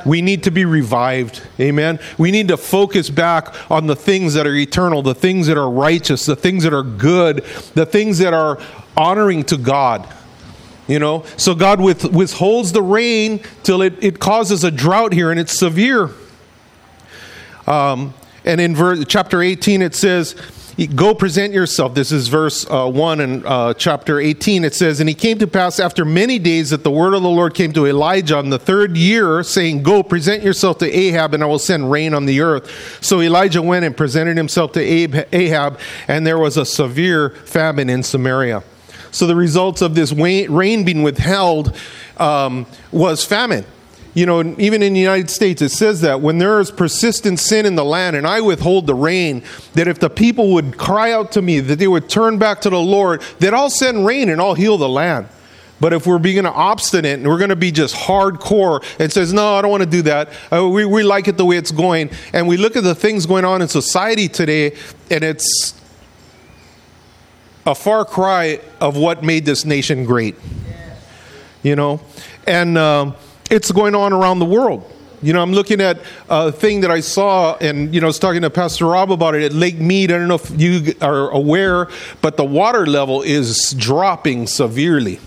We 0.06 0.21
need 0.21 0.44
to 0.44 0.51
be 0.51 0.65
revived. 0.65 1.42
Amen. 1.60 2.00
We 2.18 2.31
need 2.31 2.50
to 2.50 2.57
focus 2.57 3.10
back 3.10 3.71
on 3.71 3.88
the 3.88 3.95
things 3.95 4.33
that 4.33 4.45
are 4.45 4.56
eternal, 4.56 5.01
the 5.01 5.16
things 5.16 5.48
that 5.48 5.57
are 5.57 5.69
righteous, 5.69 6.25
the 6.25 6.36
things 6.36 6.63
that 6.63 6.74
are 6.74 6.83
good, 6.83 7.44
the 7.74 7.86
things 7.86 8.19
that 8.19 8.33
are 8.33 8.59
honoring 8.98 9.44
to 9.45 9.57
God. 9.57 10.07
You 10.88 11.00
know, 11.00 11.24
so 11.38 11.56
God 11.56 11.80
with, 11.80 12.12
withholds 12.12 12.74
the 12.74 12.81
rain 12.81 13.42
till 13.63 13.81
it, 13.81 14.04
it 14.04 14.19
causes 14.19 14.66
a 14.66 14.71
drought 14.71 15.13
here 15.13 15.31
and 15.31 15.39
it's 15.39 15.57
severe. 15.57 16.09
Um, 17.68 18.13
and 18.45 18.60
in 18.60 18.75
verse, 18.75 19.04
chapter 19.07 19.42
18, 19.42 19.81
it 19.81 19.95
says, 19.95 20.36
Go 20.95 21.13
present 21.13 21.54
yourself. 21.54 21.94
This 21.94 22.12
is 22.12 22.30
verse 22.30 22.65
uh, 22.69 22.89
1 22.89 23.19
in 23.19 23.45
uh, 23.45 23.75
chapter 23.75 24.19
18. 24.19 24.65
It 24.65 24.74
says, 24.74 25.00
And 25.00 25.07
he 25.07 25.13
came 25.13 25.38
to 25.38 25.45
pass 25.45 25.80
after 25.80 26.04
many 26.04 26.39
days 26.39 26.71
that 26.71 26.83
the 26.83 26.89
word 26.89 27.13
of 27.13 27.21
the 27.21 27.30
Lord 27.30 27.54
came 27.54 27.74
to 27.74 27.86
Elijah 27.86 28.38
on 28.38 28.50
the 28.50 28.57
third 28.57 28.98
year, 28.98 29.44
saying, 29.44 29.83
Go 29.83 30.01
present 30.01 30.42
yourself 30.42 30.80
to 30.80 30.92
Ahab, 30.92 31.36
and 31.36 31.44
I 31.44 31.45
will 31.45 31.60
send 31.60 31.92
rain 31.92 32.15
on 32.15 32.25
the 32.25 32.42
earth. 32.42 33.04
So 33.04 33.21
Elijah 33.21 33.62
went 33.62 33.86
and 33.86 33.95
presented 33.95 34.36
himself 34.36 34.71
to 34.74 34.81
Ahab, 34.81 35.80
and 36.07 36.25
there 36.25 36.39
was 36.39 36.57
a 36.57 36.66
severe 36.66 37.30
famine 37.30 37.89
in 37.89 38.01
Samaria. 38.01 38.63
So 39.12 39.27
the 39.27 39.36
results 39.36 39.83
of 39.83 39.94
this 39.94 40.12
rain 40.12 40.83
being 40.86 41.04
withheld 41.04 41.77
um, 42.18 42.66
was 42.92 43.24
famine 43.24 43.66
you 44.13 44.27
know, 44.27 44.44
even 44.60 44.83
in 44.83 44.94
the 44.94 45.00
United 45.00 45.30
States, 45.31 45.62
it 45.62 45.69
says 45.69 46.01
that 46.01 46.21
when 46.21 46.38
there 46.38 46.60
is 46.60 46.69
persistent 46.69 47.39
sin 47.39 47.65
in 47.65 47.75
the 47.75 47.83
land 47.83 48.15
and 48.15 48.27
I 48.27 48.42
withhold 48.42 48.86
the 48.86 48.94
rain, 48.94 49.44
that 49.74 49.88
if 49.88 50.00
the 50.00 50.10
people 50.10 50.54
would 50.54 50.77
cry 50.77 51.12
out 51.12 51.31
to 51.31 51.42
me, 51.42 51.60
that 51.62 51.80
they 51.80 51.88
would 51.88 52.10
turn 52.10 52.38
back 52.38 52.62
to 52.62 52.69
the 52.69 52.80
Lord, 52.80 53.24
that 53.39 53.56
I'll 53.56 53.71
send 53.71 54.06
rain 54.06 54.30
and 54.30 54.39
I'll 54.39 54.54
heal 54.54 54.77
the 54.77 54.89
land. 54.89 55.30
But 55.80 55.94
if 55.94 56.06
we're 56.06 56.19
being 56.19 56.45
obstinate 56.45 57.19
and 57.19 57.27
we're 57.27 57.39
going 57.39 57.50
to 57.50 57.56
be 57.56 57.71
just 57.71 57.95
hardcore 57.95 58.83
and 59.00 59.12
says, 59.12 59.33
no, 59.33 59.56
I 59.56 59.63
don't 59.63 59.71
want 59.71 59.83
to 59.83 59.89
do 59.89 60.04
that, 60.04 60.30
uh, 60.51 60.69
we, 60.69 60.86
we 60.86 61.01
like 61.01 61.27
it 61.27 61.36
the 61.36 61.45
way 61.45 61.57
it's 61.57 61.71
going, 61.71 62.12
and 62.33 62.48
we 62.48 62.56
look 62.56 62.75
at 62.75 62.83
the 62.83 62.95
things 62.95 63.25
going 63.25 63.45
on 63.45 63.62
in 63.63 63.68
society 63.68 64.27
today, 64.27 64.77
and 65.09 65.24
it's 65.24 65.74
a 67.66 67.74
far 67.74 68.06
cry 68.06 68.62
of 68.80 68.95
what 68.95 69.24
made 69.24 69.45
this 69.45 69.66
nation 69.66 70.06
great. 70.06 70.36
You 71.63 71.75
know? 71.75 72.00
And. 72.45 72.77
Um, 72.77 73.16
it's 73.54 73.72
going 73.72 73.94
on 73.94 74.14
around 74.14 74.40
the 74.40 74.46
world. 74.46 74.92
You 75.22 75.32
know, 75.32 75.42
I'm 75.42 75.54
looking 75.54 75.80
at 75.80 76.00
a 76.28 76.52
thing 76.52 76.82
that 76.82 76.92
I 76.92 77.00
saw, 77.00 77.56
and 77.58 77.94
you 77.94 78.02
know, 78.02 78.08
I 78.08 78.10
was 78.10 78.20
talking 78.20 78.42
to 78.42 78.50
Pastor 78.50 78.88
Rob 78.88 79.12
about 79.12 79.36
it 79.36 79.44
at 79.44 79.54
Lake 79.54 79.78
Mead. 79.78 80.12
I 80.12 80.18
don't 80.18 80.28
know 80.28 80.36
if 80.36 80.52
you 80.60 80.96
are 81.02 81.30
aware, 81.30 81.88
but 82.22 82.36
the 82.36 82.44
water 82.44 82.86
level 82.86 83.22
is 83.22 83.74
dropping 83.78 84.48
severely. 84.48 85.19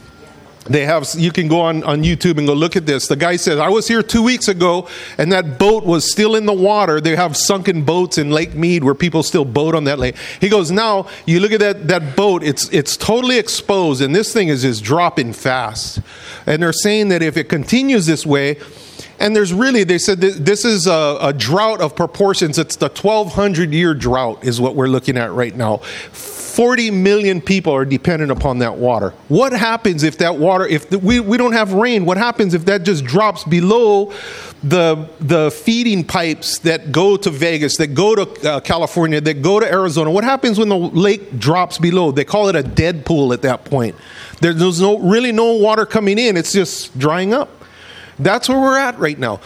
They 0.68 0.84
have 0.84 1.06
you 1.16 1.32
can 1.32 1.48
go 1.48 1.60
on, 1.60 1.82
on 1.84 2.02
YouTube 2.02 2.38
and 2.38 2.46
go 2.46 2.54
look 2.54 2.76
at 2.76 2.86
this. 2.86 3.08
The 3.08 3.16
guy 3.16 3.36
says, 3.36 3.58
I 3.58 3.68
was 3.68 3.88
here 3.88 4.02
two 4.02 4.22
weeks 4.22 4.48
ago 4.48 4.88
and 5.18 5.32
that 5.32 5.58
boat 5.58 5.84
was 5.84 6.10
still 6.10 6.36
in 6.36 6.46
the 6.46 6.52
water. 6.52 7.00
They 7.00 7.16
have 7.16 7.36
sunken 7.36 7.84
boats 7.84 8.18
in 8.18 8.30
Lake 8.30 8.54
Mead 8.54 8.84
where 8.84 8.94
people 8.94 9.22
still 9.22 9.44
boat 9.44 9.74
on 9.74 9.84
that 9.84 9.98
lake. 9.98 10.16
He 10.40 10.48
goes, 10.48 10.70
Now 10.70 11.08
you 11.26 11.40
look 11.40 11.52
at 11.52 11.60
that, 11.60 11.88
that 11.88 12.16
boat, 12.16 12.42
it's 12.42 12.68
it's 12.70 12.96
totally 12.96 13.38
exposed, 13.38 14.02
and 14.02 14.14
this 14.14 14.32
thing 14.32 14.48
is 14.48 14.62
just 14.62 14.82
dropping 14.82 15.32
fast. 15.32 16.00
And 16.46 16.62
they're 16.62 16.72
saying 16.72 17.08
that 17.08 17.22
if 17.22 17.36
it 17.36 17.48
continues 17.48 18.06
this 18.06 18.26
way, 18.26 18.58
and 19.18 19.34
there's 19.34 19.52
really, 19.52 19.84
they 19.84 19.98
said 19.98 20.20
this 20.20 20.64
is 20.64 20.86
a, 20.86 21.18
a, 21.20 21.32
drought 21.32 21.80
of 21.80 21.96
proportions. 21.96 22.58
It's 22.58 22.76
the 22.76 22.88
1200 22.88 23.72
year 23.72 23.94
drought, 23.94 24.44
is 24.44 24.60
what 24.60 24.76
we're 24.76 24.88
looking 24.88 25.16
at 25.16 25.32
right 25.32 25.56
now. 25.56 25.80
40 26.56 26.90
million 26.90 27.42
people 27.42 27.74
are 27.74 27.84
dependent 27.84 28.32
upon 28.32 28.60
that 28.60 28.78
water. 28.78 29.10
What 29.28 29.52
happens 29.52 30.02
if 30.02 30.16
that 30.18 30.38
water, 30.38 30.66
if 30.66 30.88
the, 30.88 30.98
we, 30.98 31.20
we 31.20 31.36
don't 31.36 31.52
have 31.52 31.74
rain, 31.74 32.06
what 32.06 32.16
happens 32.16 32.54
if 32.54 32.64
that 32.64 32.82
just 32.82 33.04
drops 33.04 33.44
below 33.44 34.14
the, 34.62 35.06
the 35.20 35.50
feeding 35.50 36.02
pipes 36.02 36.60
that 36.60 36.92
go 36.92 37.18
to 37.18 37.28
Vegas, 37.28 37.76
that 37.76 37.88
go 37.88 38.14
to 38.14 38.50
uh, 38.50 38.60
California, 38.60 39.20
that 39.20 39.42
go 39.42 39.60
to 39.60 39.70
Arizona? 39.70 40.10
What 40.10 40.24
happens 40.24 40.58
when 40.58 40.70
the 40.70 40.78
lake 40.78 41.38
drops 41.38 41.76
below? 41.76 42.10
They 42.10 42.24
call 42.24 42.48
it 42.48 42.56
a 42.56 42.62
dead 42.62 43.04
pool 43.04 43.34
at 43.34 43.42
that 43.42 43.66
point. 43.66 43.94
There's 44.40 44.80
no, 44.80 44.98
really 44.98 45.32
no 45.32 45.56
water 45.56 45.84
coming 45.84 46.18
in, 46.18 46.38
it's 46.38 46.54
just 46.54 46.98
drying 46.98 47.34
up. 47.34 47.50
That's 48.18 48.48
where 48.48 48.58
we're 48.58 48.78
at 48.78 48.98
right 48.98 49.18
now. 49.18 49.40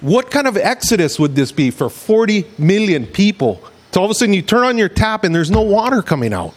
What 0.00 0.30
kind 0.30 0.46
of 0.46 0.56
exodus 0.56 1.18
would 1.18 1.34
this 1.34 1.52
be 1.52 1.70
for 1.70 1.90
40 1.90 2.46
million 2.56 3.04
people? 3.06 3.62
So 3.98 4.02
all 4.02 4.06
of 4.06 4.12
a 4.12 4.14
sudden 4.14 4.32
you 4.32 4.42
turn 4.42 4.62
on 4.62 4.78
your 4.78 4.88
tap 4.88 5.24
and 5.24 5.34
there's 5.34 5.50
no 5.50 5.62
water 5.62 6.02
coming 6.02 6.32
out. 6.32 6.54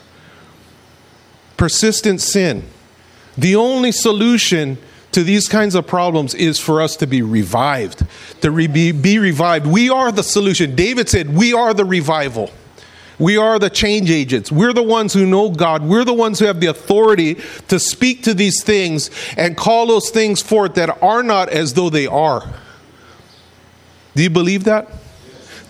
Persistent 1.57 2.21
sin. 2.21 2.65
The 3.35 3.55
only 3.55 3.91
solution 3.91 4.77
to 5.11 5.23
these 5.23 5.47
kinds 5.47 5.73
of 5.73 5.87
problems 5.87 6.35
is 6.35 6.59
for 6.59 6.83
us 6.83 6.95
to 6.97 7.07
be 7.07 7.23
revived. 7.23 8.05
To 8.41 8.51
re- 8.51 8.67
be, 8.67 8.91
be 8.91 9.17
revived. 9.17 9.65
We 9.65 9.89
are 9.89 10.11
the 10.11 10.21
solution. 10.21 10.75
David 10.75 11.09
said, 11.09 11.35
We 11.35 11.51
are 11.51 11.73
the 11.73 11.83
revival. 11.83 12.51
We 13.17 13.37
are 13.37 13.57
the 13.57 13.71
change 13.71 14.11
agents. 14.11 14.51
We're 14.51 14.73
the 14.73 14.83
ones 14.83 15.11
who 15.11 15.25
know 15.25 15.49
God. 15.49 15.81
We're 15.81 16.05
the 16.05 16.13
ones 16.13 16.37
who 16.37 16.45
have 16.45 16.59
the 16.59 16.67
authority 16.67 17.41
to 17.69 17.79
speak 17.79 18.21
to 18.25 18.35
these 18.35 18.61
things 18.63 19.09
and 19.35 19.57
call 19.57 19.87
those 19.87 20.11
things 20.11 20.43
forth 20.43 20.75
that 20.75 21.01
are 21.01 21.23
not 21.23 21.49
as 21.49 21.73
though 21.73 21.89
they 21.89 22.05
are. 22.05 22.47
Do 24.13 24.21
you 24.21 24.29
believe 24.29 24.65
that? 24.65 25.00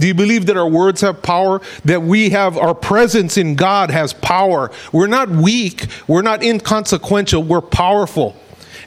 Do 0.01 0.08
you 0.08 0.15
believe 0.15 0.48
that 0.48 0.58
our 0.58 0.67
words 0.67 1.01
have 1.01 1.22
power? 1.22 1.62
That 1.86 2.01
we 2.01 2.31
have 2.31 2.58
our 2.58 2.74
presence 2.74 3.38
in 3.38 3.53
God 3.53 3.91
has 3.91 4.13
power? 4.13 4.72
We're 4.91 5.05
not 5.05 5.29
weak. 5.29 5.86
We're 6.08 6.24
not 6.24 6.41
inconsequential. 6.43 7.43
We're 7.43 7.62
powerful. 7.62 8.36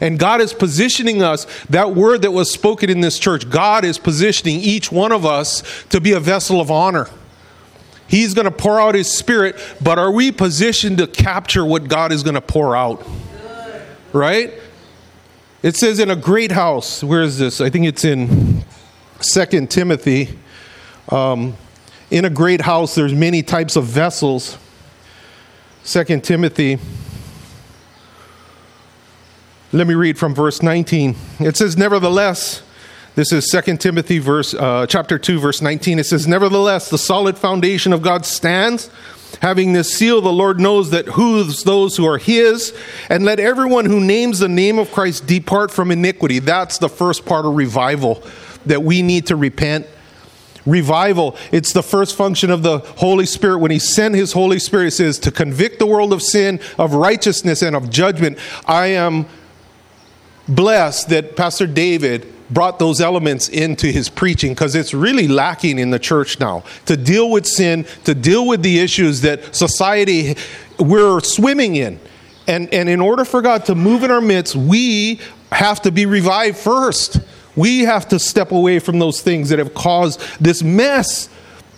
And 0.00 0.18
God 0.18 0.40
is 0.40 0.52
positioning 0.52 1.22
us, 1.22 1.46
that 1.70 1.94
word 1.94 2.22
that 2.22 2.32
was 2.32 2.52
spoken 2.52 2.90
in 2.90 3.00
this 3.00 3.20
church, 3.20 3.48
God 3.48 3.84
is 3.84 3.96
positioning 3.96 4.58
each 4.58 4.90
one 4.90 5.12
of 5.12 5.24
us 5.24 5.62
to 5.90 6.00
be 6.00 6.10
a 6.10 6.18
vessel 6.18 6.60
of 6.60 6.68
honor. 6.68 7.08
He's 8.08 8.34
going 8.34 8.46
to 8.46 8.50
pour 8.50 8.80
out 8.80 8.96
His 8.96 9.16
Spirit, 9.16 9.54
but 9.80 10.00
are 10.00 10.10
we 10.10 10.32
positioned 10.32 10.98
to 10.98 11.06
capture 11.06 11.64
what 11.64 11.86
God 11.86 12.10
is 12.10 12.24
going 12.24 12.34
to 12.34 12.40
pour 12.40 12.74
out? 12.74 13.06
Right? 14.12 14.52
It 15.62 15.76
says 15.76 16.00
in 16.00 16.10
a 16.10 16.16
great 16.16 16.50
house, 16.50 17.04
where 17.04 17.22
is 17.22 17.38
this? 17.38 17.60
I 17.60 17.70
think 17.70 17.86
it's 17.86 18.04
in 18.04 18.64
Second 19.20 19.70
Timothy. 19.70 20.40
Um, 21.08 21.56
in 22.10 22.24
a 22.24 22.30
great 22.30 22.60
house, 22.60 22.94
there's 22.94 23.14
many 23.14 23.42
types 23.42 23.76
of 23.76 23.84
vessels. 23.84 24.58
Second 25.82 26.24
Timothy 26.24 26.78
let 29.74 29.88
me 29.88 29.94
read 29.94 30.16
from 30.16 30.36
verse 30.36 30.62
19. 30.62 31.16
It 31.40 31.56
says, 31.56 31.76
Nevertheless, 31.76 32.62
this 33.16 33.32
is 33.32 33.48
2 33.48 33.76
Timothy 33.78 34.20
verse, 34.20 34.54
uh, 34.54 34.86
chapter 34.88 35.18
2, 35.18 35.40
verse 35.40 35.60
19. 35.60 35.98
It 35.98 36.04
says, 36.04 36.28
Nevertheless, 36.28 36.90
the 36.90 36.96
solid 36.96 37.36
foundation 37.36 37.92
of 37.92 38.00
God 38.00 38.24
stands. 38.24 38.88
Having 39.42 39.72
this 39.72 39.92
seal, 39.92 40.20
the 40.20 40.32
Lord 40.32 40.60
knows 40.60 40.90
that 40.90 41.06
who's 41.06 41.64
those 41.64 41.96
who 41.96 42.06
are 42.06 42.18
his, 42.18 42.72
and 43.10 43.24
let 43.24 43.40
everyone 43.40 43.86
who 43.86 43.98
names 43.98 44.38
the 44.38 44.48
name 44.48 44.78
of 44.78 44.92
Christ 44.92 45.26
depart 45.26 45.72
from 45.72 45.90
iniquity. 45.90 46.38
That's 46.38 46.78
the 46.78 46.88
first 46.88 47.26
part 47.26 47.44
of 47.44 47.56
revival 47.56 48.22
that 48.66 48.84
we 48.84 49.02
need 49.02 49.26
to 49.26 49.34
repent. 49.34 49.88
Revival, 50.66 51.36
it's 51.52 51.72
the 51.72 51.82
first 51.82 52.16
function 52.16 52.50
of 52.50 52.62
the 52.62 52.78
Holy 52.78 53.26
Spirit. 53.26 53.58
When 53.58 53.70
He 53.70 53.78
sent 53.78 54.14
His 54.14 54.32
Holy 54.32 54.58
Spirit, 54.58 54.84
He 54.84 54.90
says, 54.90 55.18
to 55.20 55.30
convict 55.30 55.78
the 55.78 55.86
world 55.86 56.12
of 56.12 56.22
sin, 56.22 56.60
of 56.78 56.94
righteousness, 56.94 57.62
and 57.62 57.76
of 57.76 57.90
judgment. 57.90 58.38
I 58.66 58.86
am 58.88 59.26
blessed 60.48 61.08
that 61.10 61.36
Pastor 61.36 61.66
David 61.66 62.30
brought 62.50 62.78
those 62.78 63.00
elements 63.00 63.48
into 63.48 63.86
his 63.86 64.08
preaching 64.08 64.52
because 64.52 64.74
it's 64.74 64.92
really 64.92 65.26
lacking 65.26 65.78
in 65.78 65.90
the 65.90 65.98
church 65.98 66.38
now 66.38 66.62
to 66.86 66.96
deal 66.96 67.30
with 67.30 67.46
sin, 67.46 67.86
to 68.04 68.14
deal 68.14 68.46
with 68.46 68.62
the 68.62 68.78
issues 68.78 69.22
that 69.22 69.54
society 69.54 70.36
we're 70.78 71.20
swimming 71.20 71.76
in. 71.76 71.98
And, 72.46 72.72
and 72.74 72.88
in 72.88 73.00
order 73.00 73.24
for 73.24 73.40
God 73.40 73.64
to 73.66 73.74
move 73.74 74.04
in 74.04 74.10
our 74.10 74.20
midst, 74.20 74.54
we 74.54 75.20
have 75.50 75.80
to 75.82 75.90
be 75.90 76.04
revived 76.04 76.58
first. 76.58 77.20
We 77.56 77.80
have 77.80 78.08
to 78.08 78.18
step 78.18 78.52
away 78.52 78.78
from 78.78 78.98
those 78.98 79.20
things 79.20 79.48
that 79.50 79.58
have 79.58 79.74
caused 79.74 80.20
this 80.40 80.62
mess. 80.62 81.28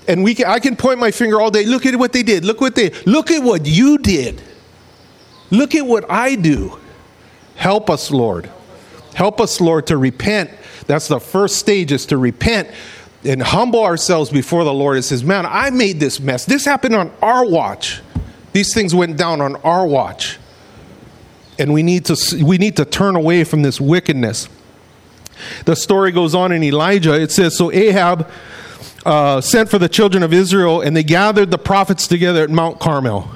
And 0.09 0.23
we 0.23 0.35
can, 0.35 0.47
I 0.47 0.59
can 0.59 0.76
point 0.76 0.99
my 0.99 1.11
finger 1.11 1.40
all 1.40 1.50
day. 1.50 1.64
Look 1.64 1.85
at 1.85 1.97
what 1.97 2.12
they 2.12 2.23
did. 2.23 2.45
Look 2.45 2.61
what 2.61 2.75
they 2.75 2.90
look 3.04 3.30
at 3.30 3.42
what 3.42 3.66
you 3.66 3.99
did. 3.99 4.40
Look 5.50 5.75
at 5.75 5.87
what 5.87 6.11
I 6.11 6.35
do. 6.35 6.78
Help 7.56 7.90
us, 7.90 8.11
Lord. 8.11 8.50
Help 9.14 9.40
us, 9.40 9.61
Lord, 9.61 9.87
to 9.88 9.97
repent. 9.97 10.50
That's 10.87 11.09
the 11.09 11.21
first 11.21 11.56
stage 11.56 11.90
is 11.92 12.06
to 12.06 12.16
repent 12.16 12.68
and 13.25 13.42
humble 13.42 13.83
ourselves 13.83 14.30
before 14.30 14.64
the 14.64 14.73
Lord. 14.73 14.99
It 14.99 15.02
says, 15.02 15.25
Man, 15.25 15.47
I 15.47 15.71
made 15.71 15.99
this 15.99 16.21
mess. 16.21 16.45
This 16.45 16.64
happened 16.64 16.95
on 16.95 17.12
our 17.23 17.45
watch. 17.45 18.02
These 18.52 18.73
things 18.73 18.95
went 18.95 19.16
down 19.16 19.40
on 19.40 19.56
our 19.56 19.87
watch. 19.87 20.38
And 21.59 21.73
we 21.73 21.83
need 21.83 22.04
to 22.06 22.45
we 22.45 22.59
need 22.59 22.76
to 22.76 22.85
turn 22.85 23.16
away 23.16 23.45
from 23.45 23.62
this 23.62 23.80
wickedness. 23.80 24.49
The 25.64 25.76
story 25.76 26.12
goes 26.12 26.35
on 26.35 26.52
in 26.52 26.62
Elijah. 26.62 27.21
It 27.21 27.31
says, 27.31 27.57
So 27.57 27.73
Ahab 27.73 28.31
uh, 29.05 29.40
sent 29.40 29.69
for 29.69 29.78
the 29.78 29.88
children 29.88 30.23
of 30.23 30.33
Israel, 30.33 30.81
and 30.81 30.97
they 30.97 31.05
gathered 31.05 31.50
the 31.50 31.59
prophets 31.59 32.07
together 32.07 32.43
at 32.43 32.50
Mount 32.50 32.81
Carmel. 32.81 33.31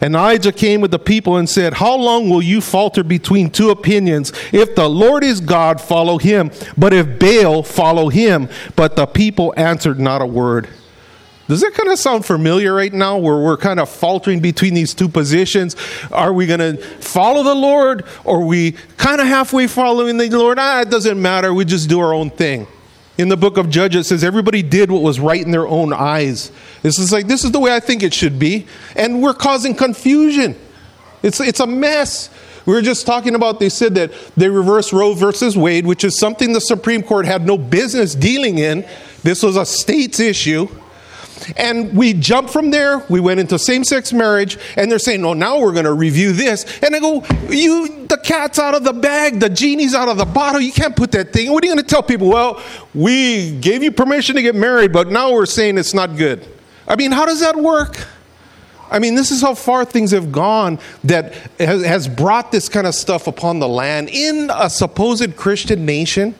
And 0.00 0.14
Elijah 0.14 0.52
came 0.52 0.80
with 0.80 0.90
the 0.90 0.98
people 0.98 1.36
and 1.36 1.48
said, 1.48 1.74
How 1.74 1.96
long 1.96 2.30
will 2.30 2.42
you 2.42 2.60
falter 2.60 3.02
between 3.02 3.50
two 3.50 3.70
opinions? 3.70 4.32
If 4.52 4.74
the 4.74 4.88
Lord 4.88 5.24
is 5.24 5.40
God, 5.40 5.80
follow 5.80 6.18
him. 6.18 6.50
But 6.76 6.92
if 6.92 7.18
Baal, 7.18 7.62
follow 7.62 8.08
him. 8.08 8.48
But 8.76 8.96
the 8.96 9.06
people 9.06 9.54
answered 9.56 9.98
not 9.98 10.22
a 10.22 10.26
word. 10.26 10.68
Does 11.46 11.60
that 11.60 11.74
kind 11.74 11.90
of 11.90 11.98
sound 11.98 12.24
familiar 12.24 12.72
right 12.72 12.92
now 12.92 13.18
where 13.18 13.38
we're 13.38 13.58
kind 13.58 13.78
of 13.78 13.90
faltering 13.90 14.40
between 14.40 14.72
these 14.72 14.94
two 14.94 15.08
positions? 15.08 15.76
Are 16.10 16.32
we 16.32 16.46
going 16.46 16.60
to 16.60 16.82
follow 17.00 17.42
the 17.42 17.54
Lord 17.54 18.06
or 18.24 18.38
are 18.40 18.44
we 18.46 18.72
kind 18.96 19.20
of 19.20 19.26
halfway 19.26 19.66
following 19.66 20.16
the 20.16 20.30
Lord? 20.30 20.58
Ah, 20.58 20.80
it 20.80 20.90
doesn't 20.90 21.20
matter. 21.20 21.52
We 21.52 21.66
just 21.66 21.88
do 21.88 22.00
our 22.00 22.14
own 22.14 22.30
thing. 22.30 22.66
In 23.18 23.28
the 23.28 23.36
book 23.36 23.58
of 23.58 23.68
Judges, 23.68 24.06
it 24.06 24.08
says 24.08 24.24
everybody 24.24 24.62
did 24.62 24.90
what 24.90 25.02
was 25.02 25.20
right 25.20 25.40
in 25.40 25.50
their 25.50 25.68
own 25.68 25.92
eyes. 25.92 26.50
This 26.82 26.98
is 26.98 27.12
like, 27.12 27.26
this 27.26 27.44
is 27.44 27.52
the 27.52 27.60
way 27.60 27.74
I 27.74 27.78
think 27.78 28.02
it 28.02 28.14
should 28.14 28.38
be. 28.38 28.66
And 28.96 29.22
we're 29.22 29.34
causing 29.34 29.74
confusion. 29.74 30.56
It's, 31.22 31.40
it's 31.40 31.60
a 31.60 31.66
mess. 31.66 32.30
We 32.66 32.72
were 32.72 32.82
just 32.82 33.06
talking 33.06 33.34
about, 33.34 33.60
they 33.60 33.68
said 33.68 33.94
that 33.96 34.12
they 34.36 34.48
reversed 34.48 34.92
Roe 34.92 35.12
versus 35.12 35.56
Wade, 35.56 35.86
which 35.86 36.04
is 36.04 36.18
something 36.18 36.54
the 36.54 36.60
Supreme 36.60 37.02
Court 37.02 37.26
had 37.26 37.46
no 37.46 37.58
business 37.58 38.14
dealing 38.14 38.58
in. 38.58 38.86
This 39.22 39.42
was 39.42 39.56
a 39.56 39.66
state's 39.66 40.18
issue. 40.18 40.68
And 41.56 41.96
we 41.96 42.14
jumped 42.14 42.50
from 42.50 42.70
there, 42.70 42.98
we 43.08 43.20
went 43.20 43.40
into 43.40 43.58
same 43.58 43.84
sex 43.84 44.12
marriage, 44.12 44.58
and 44.76 44.90
they're 44.90 44.98
saying, 44.98 45.24
oh, 45.24 45.34
now 45.34 45.58
we're 45.58 45.72
going 45.72 45.84
to 45.84 45.92
review 45.92 46.32
this. 46.32 46.64
And 46.82 46.94
I 46.94 47.00
go, 47.00 47.24
you, 47.48 48.06
the 48.06 48.18
cat's 48.18 48.58
out 48.58 48.74
of 48.74 48.84
the 48.84 48.92
bag, 48.92 49.40
the 49.40 49.48
genie's 49.48 49.94
out 49.94 50.08
of 50.08 50.16
the 50.16 50.24
bottle, 50.24 50.60
you 50.60 50.72
can't 50.72 50.96
put 50.96 51.12
that 51.12 51.32
thing. 51.32 51.52
What 51.52 51.64
are 51.64 51.66
you 51.66 51.74
going 51.74 51.84
to 51.84 51.88
tell 51.88 52.02
people? 52.02 52.28
Well, 52.28 52.62
we 52.94 53.52
gave 53.58 53.82
you 53.82 53.92
permission 53.92 54.36
to 54.36 54.42
get 54.42 54.54
married, 54.54 54.92
but 54.92 55.08
now 55.08 55.32
we're 55.32 55.46
saying 55.46 55.78
it's 55.78 55.94
not 55.94 56.16
good. 56.16 56.46
I 56.86 56.96
mean, 56.96 57.12
how 57.12 57.26
does 57.26 57.40
that 57.40 57.56
work? 57.56 58.06
I 58.90 58.98
mean, 58.98 59.14
this 59.14 59.30
is 59.30 59.40
how 59.40 59.54
far 59.54 59.84
things 59.84 60.10
have 60.12 60.30
gone 60.30 60.78
that 61.04 61.34
has 61.58 62.06
brought 62.06 62.52
this 62.52 62.68
kind 62.68 62.86
of 62.86 62.94
stuff 62.94 63.26
upon 63.26 63.58
the 63.58 63.68
land 63.68 64.08
in 64.10 64.50
a 64.54 64.68
supposed 64.68 65.36
Christian 65.36 65.84
nation. 65.86 66.34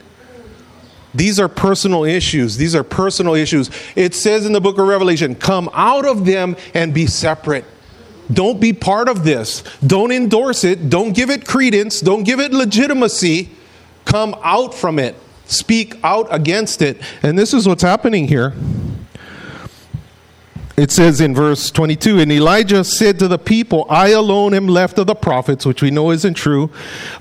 These 1.15 1.39
are 1.39 1.47
personal 1.47 2.03
issues. 2.03 2.57
These 2.57 2.75
are 2.75 2.83
personal 2.83 3.35
issues. 3.35 3.69
It 3.95 4.13
says 4.13 4.45
in 4.45 4.51
the 4.51 4.61
book 4.61 4.77
of 4.77 4.87
Revelation, 4.87 5.33
come 5.33 5.69
out 5.73 6.05
of 6.05 6.25
them 6.25 6.57
and 6.73 6.93
be 6.93 7.07
separate. 7.07 7.65
Don't 8.31 8.59
be 8.59 8.73
part 8.73 9.07
of 9.07 9.23
this. 9.23 9.63
Don't 9.85 10.11
endorse 10.11 10.63
it. 10.63 10.89
Don't 10.89 11.15
give 11.15 11.29
it 11.29 11.45
credence. 11.45 12.01
Don't 12.01 12.23
give 12.23 12.39
it 12.39 12.51
legitimacy. 12.51 13.49
Come 14.03 14.35
out 14.43 14.73
from 14.73 14.99
it. 14.99 15.15
Speak 15.45 15.95
out 16.03 16.27
against 16.31 16.81
it. 16.81 17.01
And 17.23 17.37
this 17.37 17.53
is 17.53 17.67
what's 17.67 17.83
happening 17.83 18.27
here 18.27 18.53
it 20.77 20.91
says 20.91 21.21
in 21.21 21.33
verse 21.33 21.71
22 21.71 22.19
And 22.19 22.31
Elijah 22.31 22.83
said 22.83 23.17
to 23.19 23.27
the 23.27 23.37
people, 23.37 23.85
I 23.89 24.09
alone 24.09 24.53
am 24.53 24.67
left 24.67 24.99
of 24.99 25.07
the 25.07 25.15
prophets, 25.15 25.65
which 25.65 25.81
we 25.81 25.89
know 25.89 26.11
isn't 26.11 26.33
true, 26.33 26.69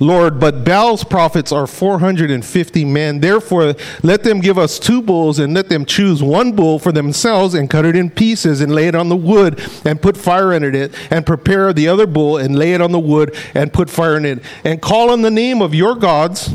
Lord, 0.01 0.41
but 0.41 0.65
Baal's 0.65 1.05
prophets 1.05 1.53
are 1.53 1.67
450 1.67 2.85
men. 2.85 3.21
Therefore, 3.21 3.75
let 4.03 4.25
them 4.25 4.41
give 4.41 4.59
us 4.59 4.79
two 4.79 5.01
bulls 5.01 5.39
and 5.39 5.55
let 5.55 5.69
them 5.69 5.85
choose 5.85 6.23
one 6.23 6.53
bull 6.53 6.81
for 6.81 6.91
themselves 6.91 7.55
and 7.55 7.71
cut 7.71 7.85
it 7.85 7.95
in 7.95 8.11
pieces 8.11 8.61
and 8.61 8.75
lay 8.75 8.89
it 8.89 8.97
on 8.97 9.09
the 9.09 9.17
wood 9.17 9.63
and 9.85 10.03
put 10.03 10.17
fire 10.17 10.53
in 10.53 10.65
it 10.65 10.93
and 11.11 11.25
prepare 11.25 11.73
the 11.73 11.87
other 11.87 12.07
bull 12.07 12.37
and 12.37 12.59
lay 12.59 12.73
it 12.73 12.81
on 12.81 12.91
the 12.91 12.99
wood 12.99 13.37
and 13.55 13.73
put 13.73 13.89
fire 13.89 14.17
in 14.17 14.25
it 14.25 14.43
and 14.65 14.83
call 14.83 15.11
on 15.11 15.23
the 15.23 15.31
name 15.31 15.63
of 15.63 15.75
your 15.75 15.95
gods. 15.95 16.49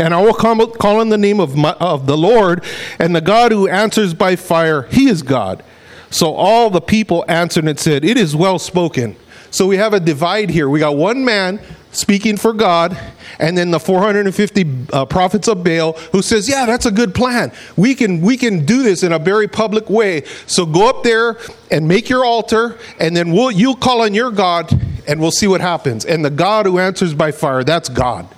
And 0.00 0.14
I 0.14 0.22
will 0.22 0.34
call 0.34 1.00
on 1.00 1.08
the 1.08 1.18
name 1.18 1.40
of, 1.40 1.56
my, 1.56 1.72
of 1.72 2.06
the 2.06 2.16
Lord 2.16 2.62
and 2.98 3.16
the 3.16 3.20
God 3.20 3.50
who 3.50 3.66
answers 3.66 4.14
by 4.14 4.36
fire. 4.36 4.82
He 4.82 5.08
is 5.08 5.22
God. 5.22 5.64
So 6.10 6.34
all 6.34 6.70
the 6.70 6.80
people 6.80 7.24
answered 7.28 7.64
and 7.66 7.78
said, 7.78 8.04
It 8.04 8.16
is 8.16 8.34
well 8.34 8.58
spoken. 8.58 9.16
So 9.50 9.66
we 9.66 9.76
have 9.76 9.94
a 9.94 10.00
divide 10.00 10.50
here. 10.50 10.68
We 10.68 10.78
got 10.78 10.96
one 10.96 11.24
man 11.24 11.60
speaking 11.90 12.36
for 12.36 12.52
God, 12.52 12.98
and 13.38 13.56
then 13.56 13.70
the 13.70 13.80
450 13.80 14.66
uh, 14.92 15.06
prophets 15.06 15.48
of 15.48 15.64
Baal 15.64 15.92
who 16.12 16.22
says, 16.22 16.48
"Yeah, 16.48 16.66
that's 16.66 16.86
a 16.86 16.90
good 16.90 17.14
plan. 17.14 17.52
We 17.76 17.94
can 17.94 18.20
we 18.20 18.36
can 18.36 18.64
do 18.64 18.82
this 18.82 19.02
in 19.02 19.12
a 19.12 19.18
very 19.18 19.48
public 19.48 19.88
way. 19.88 20.24
So 20.46 20.66
go 20.66 20.88
up 20.88 21.02
there 21.02 21.38
and 21.70 21.88
make 21.88 22.08
your 22.08 22.24
altar, 22.24 22.78
and 23.00 23.16
then 23.16 23.32
we'll 23.32 23.50
you'll 23.50 23.76
call 23.76 24.02
on 24.02 24.14
your 24.14 24.30
God, 24.30 24.70
and 25.06 25.20
we'll 25.20 25.30
see 25.30 25.46
what 25.46 25.60
happens. 25.60 26.04
And 26.04 26.24
the 26.24 26.30
God 26.30 26.66
who 26.66 26.78
answers 26.78 27.14
by 27.14 27.32
fire, 27.32 27.64
that's 27.64 27.88
God." 27.88 28.28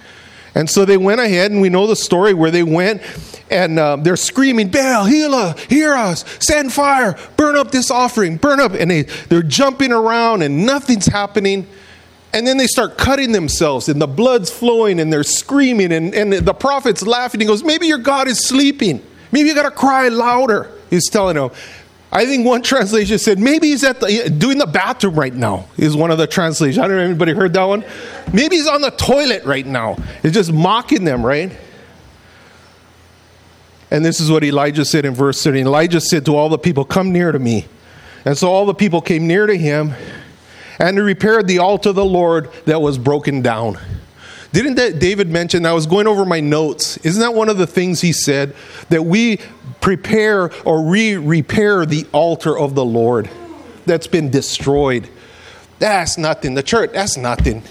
And 0.54 0.68
so 0.68 0.84
they 0.84 0.96
went 0.96 1.20
ahead, 1.20 1.52
and 1.52 1.60
we 1.60 1.68
know 1.68 1.86
the 1.86 1.96
story 1.96 2.34
where 2.34 2.50
they 2.50 2.64
went 2.64 3.02
and 3.50 3.78
um, 3.78 4.02
they're 4.02 4.16
screaming, 4.16 4.68
Baal, 4.68 5.04
heal 5.04 5.34
us, 5.34 5.60
hear 5.64 5.94
us, 5.94 6.24
send 6.38 6.72
fire, 6.72 7.18
burn 7.36 7.56
up 7.56 7.72
this 7.72 7.90
offering, 7.90 8.36
burn 8.36 8.60
up. 8.60 8.72
And 8.72 8.90
they, 8.90 9.02
they're 9.02 9.42
jumping 9.42 9.92
around, 9.92 10.42
and 10.42 10.64
nothing's 10.64 11.06
happening. 11.06 11.66
And 12.32 12.46
then 12.46 12.58
they 12.58 12.68
start 12.68 12.96
cutting 12.96 13.32
themselves, 13.32 13.88
and 13.88 14.00
the 14.00 14.06
blood's 14.06 14.50
flowing, 14.50 15.00
and 15.00 15.12
they're 15.12 15.24
screaming, 15.24 15.92
and, 15.92 16.14
and 16.14 16.32
the 16.32 16.54
prophet's 16.54 17.02
laughing. 17.02 17.40
He 17.40 17.46
goes, 17.46 17.64
Maybe 17.64 17.88
your 17.88 17.98
God 17.98 18.28
is 18.28 18.46
sleeping. 18.46 19.02
Maybe 19.32 19.48
you 19.48 19.54
got 19.54 19.62
to 19.62 19.70
cry 19.70 20.08
louder. 20.08 20.70
He's 20.90 21.08
telling 21.08 21.34
them, 21.34 21.50
I 22.12 22.26
think 22.26 22.46
one 22.46 22.62
translation 22.64 23.18
said 23.18 23.38
maybe 23.38 23.68
he's 23.68 23.84
at 23.84 24.00
the 24.00 24.32
doing 24.36 24.58
the 24.58 24.66
bathroom 24.66 25.14
right 25.14 25.34
now. 25.34 25.66
Is 25.76 25.96
one 25.96 26.12
of 26.12 26.18
the 26.18 26.26
translations. 26.28 26.78
I 26.78 26.86
don't 26.86 26.96
know 26.96 27.02
if 27.02 27.10
anybody 27.10 27.32
heard 27.32 27.52
that 27.54 27.64
one. 27.64 27.84
Maybe 28.32 28.56
he's 28.56 28.68
on 28.68 28.80
the 28.80 28.90
toilet 28.90 29.44
right 29.44 29.66
now. 29.66 29.96
It's 30.22 30.34
just 30.34 30.52
mocking 30.52 31.04
them, 31.04 31.26
right? 31.26 31.52
And 33.90 34.04
this 34.04 34.20
is 34.20 34.30
what 34.30 34.44
Elijah 34.44 34.84
said 34.84 35.04
in 35.04 35.14
verse 35.14 35.42
30. 35.42 35.60
Elijah 35.60 36.00
said 36.00 36.24
to 36.26 36.36
all 36.36 36.48
the 36.48 36.58
people, 36.58 36.84
Come 36.84 37.12
near 37.12 37.32
to 37.32 37.38
me. 37.38 37.66
And 38.24 38.36
so 38.36 38.48
all 38.48 38.66
the 38.66 38.74
people 38.74 39.00
came 39.00 39.26
near 39.26 39.46
to 39.46 39.56
him, 39.56 39.94
and 40.78 40.96
he 40.96 41.02
repaired 41.02 41.46
the 41.48 41.58
altar 41.58 41.90
of 41.90 41.96
the 41.96 42.04
Lord 42.04 42.50
that 42.66 42.80
was 42.80 42.98
broken 42.98 43.42
down. 43.42 43.78
Didn't 44.52 44.74
that 44.74 44.98
David 44.98 45.28
mention? 45.28 45.64
I 45.64 45.72
was 45.72 45.86
going 45.86 46.06
over 46.06 46.24
my 46.24 46.40
notes. 46.40 46.96
Isn't 46.98 47.20
that 47.20 47.34
one 47.34 47.48
of 47.48 47.56
the 47.56 47.66
things 47.66 48.00
he 48.00 48.12
said? 48.12 48.54
That 48.88 49.04
we 49.04 49.38
prepare 49.80 50.50
or 50.64 50.82
re 50.82 51.16
repair 51.16 51.86
the 51.86 52.06
altar 52.12 52.58
of 52.58 52.74
the 52.74 52.84
Lord 52.84 53.30
that's 53.86 54.06
been 54.06 54.30
destroyed. 54.30 55.08
That's 55.78 56.18
nothing. 56.18 56.54
The 56.54 56.62
church, 56.62 56.90
that's 56.92 57.16
nothing. 57.16 57.62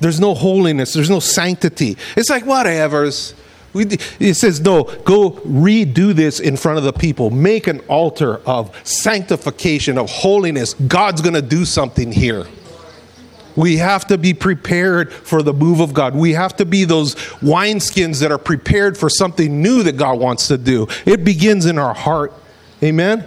There's 0.00 0.18
no 0.18 0.34
holiness, 0.34 0.94
there's 0.94 1.10
no 1.10 1.20
sanctity. 1.20 1.96
It's 2.16 2.28
like, 2.28 2.44
whatever's. 2.44 3.34
It 3.74 4.36
says, 4.36 4.60
no, 4.60 4.84
go 5.04 5.30
redo 5.30 6.12
this 6.14 6.40
in 6.40 6.56
front 6.56 6.78
of 6.78 6.84
the 6.84 6.92
people. 6.92 7.30
Make 7.30 7.66
an 7.66 7.80
altar 7.88 8.40
of 8.46 8.70
sanctification, 8.86 9.96
of 9.96 10.10
holiness. 10.10 10.74
God's 10.74 11.22
going 11.22 11.34
to 11.34 11.42
do 11.42 11.64
something 11.64 12.12
here. 12.12 12.46
We 13.54 13.76
have 13.78 14.06
to 14.06 14.16
be 14.16 14.32
prepared 14.34 15.12
for 15.12 15.42
the 15.42 15.52
move 15.52 15.80
of 15.80 15.92
God. 15.92 16.14
We 16.14 16.32
have 16.32 16.56
to 16.56 16.64
be 16.64 16.84
those 16.84 17.14
wineskins 17.40 18.20
that 18.20 18.32
are 18.32 18.38
prepared 18.38 18.96
for 18.96 19.10
something 19.10 19.60
new 19.60 19.82
that 19.82 19.96
God 19.96 20.18
wants 20.18 20.48
to 20.48 20.56
do. 20.56 20.86
It 21.04 21.24
begins 21.24 21.66
in 21.66 21.78
our 21.78 21.94
heart. 21.94 22.32
Amen? 22.82 23.26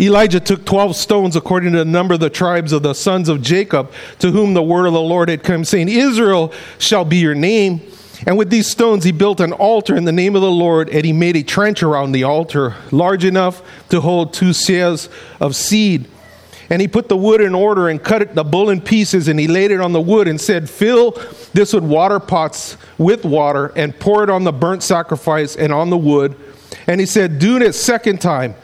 Elijah 0.00 0.38
took 0.38 0.64
12 0.64 0.94
stones 0.94 1.34
according 1.34 1.72
to 1.72 1.78
the 1.78 1.84
number 1.84 2.14
of 2.14 2.20
the 2.20 2.30
tribes 2.30 2.72
of 2.72 2.82
the 2.82 2.94
sons 2.94 3.28
of 3.28 3.42
Jacob, 3.42 3.90
to 4.20 4.30
whom 4.30 4.54
the 4.54 4.62
word 4.62 4.86
of 4.86 4.92
the 4.92 5.00
Lord 5.00 5.28
had 5.28 5.42
come, 5.42 5.64
saying, 5.64 5.88
Israel 5.88 6.52
shall 6.78 7.04
be 7.04 7.16
your 7.16 7.34
name. 7.34 7.80
And 8.26 8.38
with 8.38 8.50
these 8.50 8.68
stones 8.68 9.04
he 9.04 9.12
built 9.12 9.40
an 9.40 9.52
altar 9.52 9.96
in 9.96 10.04
the 10.04 10.12
name 10.12 10.36
of 10.36 10.42
the 10.42 10.50
Lord, 10.50 10.88
and 10.88 11.04
he 11.04 11.12
made 11.12 11.36
a 11.36 11.42
trench 11.42 11.82
around 11.82 12.12
the 12.12 12.24
altar, 12.24 12.76
large 12.92 13.24
enough 13.24 13.62
to 13.88 14.00
hold 14.00 14.32
two 14.32 14.50
seahs 14.50 15.08
of 15.40 15.56
seed. 15.56 16.06
And 16.70 16.82
he 16.82 16.88
put 16.88 17.08
the 17.08 17.16
wood 17.16 17.40
in 17.40 17.54
order 17.54 17.88
and 17.88 18.02
cut 18.02 18.22
it, 18.22 18.34
the 18.34 18.44
bull 18.44 18.70
in 18.70 18.80
pieces, 18.80 19.26
and 19.26 19.40
he 19.40 19.48
laid 19.48 19.70
it 19.70 19.80
on 19.80 19.92
the 19.92 20.00
wood 20.00 20.28
and 20.28 20.40
said, 20.40 20.68
Fill 20.68 21.12
this 21.54 21.72
with 21.72 21.84
water 21.84 22.20
pots 22.20 22.76
with 22.98 23.24
water 23.24 23.72
and 23.74 23.98
pour 23.98 24.22
it 24.22 24.30
on 24.30 24.44
the 24.44 24.52
burnt 24.52 24.82
sacrifice 24.82 25.56
and 25.56 25.72
on 25.72 25.88
the 25.90 25.96
wood. 25.96 26.36
And 26.86 27.00
he 27.00 27.06
said, 27.06 27.38
Do 27.38 27.56
it 27.56 27.62
a 27.62 27.72
second 27.72 28.20
time. 28.20 28.54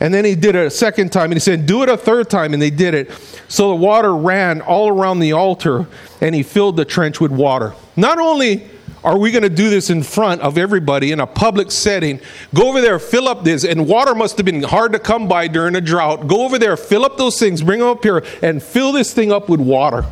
And 0.00 0.12
then 0.12 0.24
he 0.24 0.34
did 0.34 0.54
it 0.54 0.66
a 0.66 0.70
second 0.70 1.10
time, 1.12 1.26
and 1.26 1.34
he 1.34 1.40
said, 1.40 1.66
Do 1.66 1.82
it 1.82 1.88
a 1.88 1.96
third 1.96 2.30
time, 2.30 2.52
and 2.52 2.62
they 2.62 2.70
did 2.70 2.94
it. 2.94 3.10
So 3.48 3.70
the 3.70 3.74
water 3.74 4.14
ran 4.14 4.60
all 4.60 4.88
around 4.88 5.20
the 5.20 5.32
altar, 5.32 5.86
and 6.20 6.34
he 6.34 6.42
filled 6.42 6.76
the 6.76 6.84
trench 6.84 7.20
with 7.20 7.30
water. 7.30 7.74
Not 7.96 8.18
only 8.18 8.68
are 9.02 9.18
we 9.18 9.30
going 9.30 9.42
to 9.42 9.48
do 9.48 9.70
this 9.70 9.88
in 9.88 10.02
front 10.02 10.42
of 10.42 10.58
everybody 10.58 11.10
in 11.10 11.20
a 11.20 11.26
public 11.26 11.70
setting? 11.70 12.20
Go 12.54 12.68
over 12.68 12.80
there, 12.80 12.98
fill 12.98 13.28
up 13.28 13.44
this, 13.44 13.64
and 13.64 13.88
water 13.88 14.14
must 14.14 14.36
have 14.36 14.44
been 14.44 14.62
hard 14.62 14.92
to 14.92 14.98
come 14.98 15.26
by 15.26 15.48
during 15.48 15.74
a 15.74 15.80
drought. 15.80 16.28
Go 16.28 16.44
over 16.44 16.58
there, 16.58 16.76
fill 16.76 17.04
up 17.04 17.16
those 17.16 17.38
things, 17.38 17.62
bring 17.62 17.80
them 17.80 17.88
up 17.88 18.02
here, 18.02 18.22
and 18.42 18.62
fill 18.62 18.92
this 18.92 19.14
thing 19.14 19.32
up 19.32 19.48
with 19.48 19.60
water. 19.60 20.04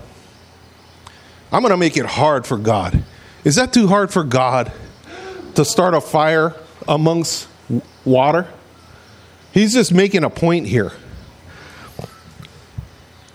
I'm 1.53 1.61
going 1.63 1.71
to 1.71 1.77
make 1.79 1.97
it 1.97 2.07
hard 2.07 2.47
for 2.47 2.57
God. 2.57 3.03
Is 3.45 3.57
that 3.57 3.73
too 3.73 3.89
hard 3.89 4.11
for 4.11 4.25
God 4.25 4.73
to 5.55 5.65
start 5.65 5.95
a 5.95 6.01
fire 6.01 6.55
amongst 6.87 7.49
water? 8.05 8.49
He's 9.59 9.75
just 9.75 9.93
making 9.93 10.23
a 10.23 10.31
point 10.31 10.69
here. 10.69 10.93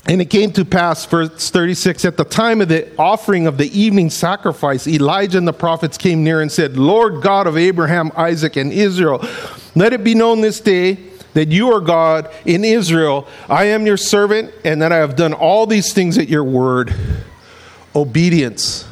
And 0.06 0.22
it 0.22 0.30
came 0.30 0.54
to 0.54 0.64
pass, 0.64 1.06
verse 1.06 1.50
36, 1.50 2.06
at 2.06 2.16
the 2.16 2.24
time 2.24 2.62
of 2.62 2.70
the 2.70 2.96
offering 2.98 3.46
of 3.46 3.58
the 3.58 3.78
evening 3.78 4.10
sacrifice, 4.10 4.88
Elijah 4.88 5.38
and 5.38 5.46
the 5.46 5.52
prophets 5.52 5.98
came 5.98 6.24
near 6.24 6.40
and 6.40 6.50
said, 6.50 6.78
Lord 6.78 7.22
God 7.22 7.46
of 7.46 7.58
Abraham, 7.58 8.10
Isaac, 8.16 8.56
and 8.56 8.72
Israel, 8.72 9.22
let 9.76 9.92
it 9.92 10.06
be 10.06 10.16
known 10.16 10.40
this 10.40 10.62
day 10.62 10.94
that 11.34 11.50
you 11.50 11.74
are 11.74 11.82
God 11.82 12.34
in 12.46 12.64
Israel. 12.64 13.28
I 13.50 13.66
am 13.66 13.86
your 13.86 13.98
servant, 13.98 14.54
and 14.64 14.82
that 14.82 14.94
I 14.94 14.98
have 14.98 15.18
done 15.18 15.34
all 15.34 15.68
these 15.68 15.92
things 15.92 16.18
at 16.18 16.30
your 16.30 16.46
word. 16.46 16.94
Obedience. 17.94 18.88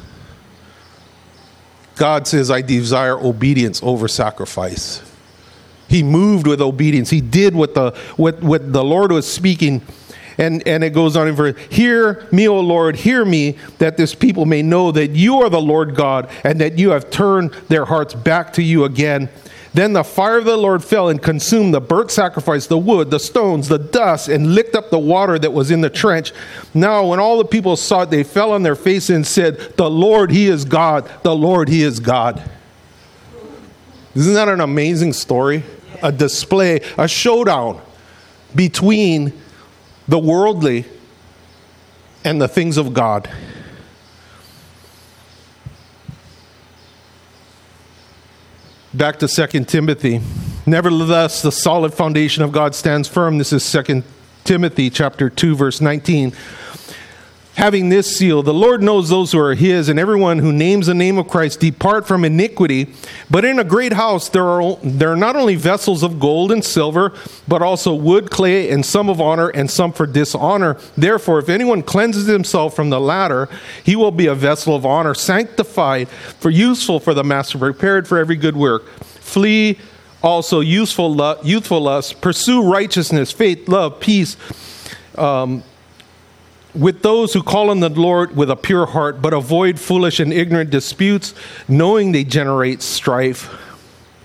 God 1.96 2.26
says, 2.26 2.50
I 2.50 2.60
desire 2.60 3.18
obedience 3.18 3.82
over 3.82 4.06
sacrifice. 4.06 5.11
He 5.92 6.02
moved 6.02 6.46
with 6.46 6.60
obedience. 6.60 7.10
He 7.10 7.20
did 7.20 7.54
what 7.54 7.74
the, 7.74 7.90
what, 8.16 8.42
what 8.42 8.72
the 8.72 8.82
Lord 8.82 9.12
was 9.12 9.30
speaking 9.30 9.82
and, 10.38 10.66
and 10.66 10.82
it 10.82 10.90
goes 10.90 11.16
on 11.16 11.28
in 11.28 11.34
verse, 11.34 11.58
Hear 11.70 12.26
me, 12.32 12.48
O 12.48 12.58
Lord, 12.60 12.96
hear 12.96 13.24
me, 13.24 13.58
that 13.78 13.96
this 13.96 14.14
people 14.14 14.46
may 14.46 14.62
know 14.62 14.90
that 14.92 15.10
you 15.10 15.42
are 15.42 15.50
the 15.50 15.60
Lord 15.60 15.94
God, 15.94 16.30
and 16.44 16.60
that 16.60 16.78
you 16.78 16.90
have 16.90 17.10
turned 17.10 17.52
their 17.68 17.84
hearts 17.84 18.14
back 18.14 18.52
to 18.54 18.62
you 18.62 18.84
again. 18.84 19.28
Then 19.74 19.94
the 19.94 20.04
fire 20.04 20.38
of 20.38 20.44
the 20.44 20.56
Lord 20.56 20.84
fell 20.84 21.08
and 21.08 21.22
consumed 21.22 21.72
the 21.72 21.80
burnt 21.80 22.10
sacrifice, 22.10 22.66
the 22.66 22.76
wood, 22.76 23.10
the 23.10 23.18
stones, 23.18 23.68
the 23.68 23.78
dust, 23.78 24.28
and 24.28 24.54
licked 24.54 24.74
up 24.74 24.90
the 24.90 24.98
water 24.98 25.38
that 25.38 25.52
was 25.52 25.70
in 25.70 25.80
the 25.80 25.88
trench. 25.88 26.32
Now, 26.74 27.06
when 27.06 27.20
all 27.20 27.38
the 27.38 27.44
people 27.44 27.76
saw 27.76 28.02
it, 28.02 28.10
they 28.10 28.22
fell 28.22 28.52
on 28.52 28.62
their 28.62 28.74
faces 28.74 29.10
and 29.10 29.26
said, 29.26 29.58
The 29.76 29.88
Lord, 29.88 30.30
He 30.30 30.46
is 30.46 30.66
God. 30.66 31.10
The 31.22 31.34
Lord, 31.34 31.70
He 31.70 31.82
is 31.82 32.00
God. 32.00 32.42
Isn't 34.14 34.34
that 34.34 34.48
an 34.48 34.60
amazing 34.60 35.14
story? 35.14 35.62
A 36.02 36.10
display, 36.10 36.80
a 36.98 37.06
showdown 37.06 37.80
between 38.54 39.32
the 40.08 40.18
worldly 40.18 40.84
and 42.24 42.40
the 42.40 42.48
things 42.48 42.76
of 42.76 42.92
God. 42.92 43.30
Back 48.94 49.18
to 49.20 49.28
2 49.28 49.64
Timothy. 49.64 50.20
Nevertheless, 50.66 51.42
the 51.42 51.50
solid 51.50 51.94
foundation 51.94 52.42
of 52.42 52.52
God 52.52 52.74
stands 52.74 53.08
firm. 53.08 53.38
This 53.38 53.52
is 53.52 53.72
2 53.72 54.02
Timothy 54.44 54.90
chapter 54.90 55.30
2 55.30 55.54
verse 55.54 55.80
19 55.80 56.32
having 57.54 57.90
this 57.90 58.16
seal 58.16 58.42
the 58.42 58.54
lord 58.54 58.82
knows 58.82 59.08
those 59.08 59.32
who 59.32 59.38
are 59.38 59.54
his 59.54 59.88
and 59.88 59.98
everyone 59.98 60.38
who 60.38 60.52
names 60.52 60.86
the 60.86 60.94
name 60.94 61.18
of 61.18 61.28
christ 61.28 61.60
depart 61.60 62.06
from 62.06 62.24
iniquity. 62.24 62.92
But 63.30 63.44
in 63.44 63.58
a 63.58 63.64
great 63.64 63.92
house 63.92 64.28
there 64.28 64.44
are 64.44 64.76
there 64.82 65.10
are 65.10 65.16
not 65.16 65.36
only 65.36 65.56
vessels 65.56 66.02
of 66.02 66.20
gold 66.20 66.52
and 66.52 66.64
silver 66.64 67.12
but 67.48 67.62
also 67.62 67.94
wood 67.94 68.30
clay 68.30 68.70
and 68.70 68.84
some 68.84 69.08
of 69.08 69.20
honor 69.20 69.48
and 69.48 69.70
some 69.70 69.92
for 69.92 70.06
dishonor. 70.06 70.78
Therefore 70.96 71.38
if 71.38 71.48
anyone 71.48 71.82
cleanses 71.82 72.26
himself 72.26 72.76
from 72.76 72.90
the 72.90 73.00
latter 73.00 73.48
he 73.82 73.96
will 73.96 74.10
be 74.10 74.26
a 74.26 74.34
vessel 74.34 74.76
of 74.76 74.84
honor 74.84 75.14
sanctified 75.14 76.08
for 76.08 76.50
useful 76.50 77.00
for 77.00 77.14
the 77.14 77.24
master 77.24 77.58
prepared 77.58 78.06
for 78.06 78.18
every 78.18 78.36
good 78.36 78.56
work. 78.56 78.88
Flee 78.98 79.78
also 80.22 80.60
useful 80.60 81.38
youthful 81.42 81.80
lust. 81.80 82.20
Pursue 82.20 82.62
righteousness 82.62 83.32
faith 83.32 83.68
love 83.68 84.00
peace 84.00 84.36
um, 85.16 85.62
with 86.74 87.02
those 87.02 87.34
who 87.34 87.42
call 87.42 87.70
on 87.70 87.80
the 87.80 87.88
Lord 87.88 88.36
with 88.36 88.50
a 88.50 88.56
pure 88.56 88.86
heart, 88.86 89.20
but 89.20 89.32
avoid 89.32 89.78
foolish 89.78 90.20
and 90.20 90.32
ignorant 90.32 90.70
disputes, 90.70 91.34
knowing 91.68 92.12
they 92.12 92.24
generate 92.24 92.82
strife. 92.82 93.50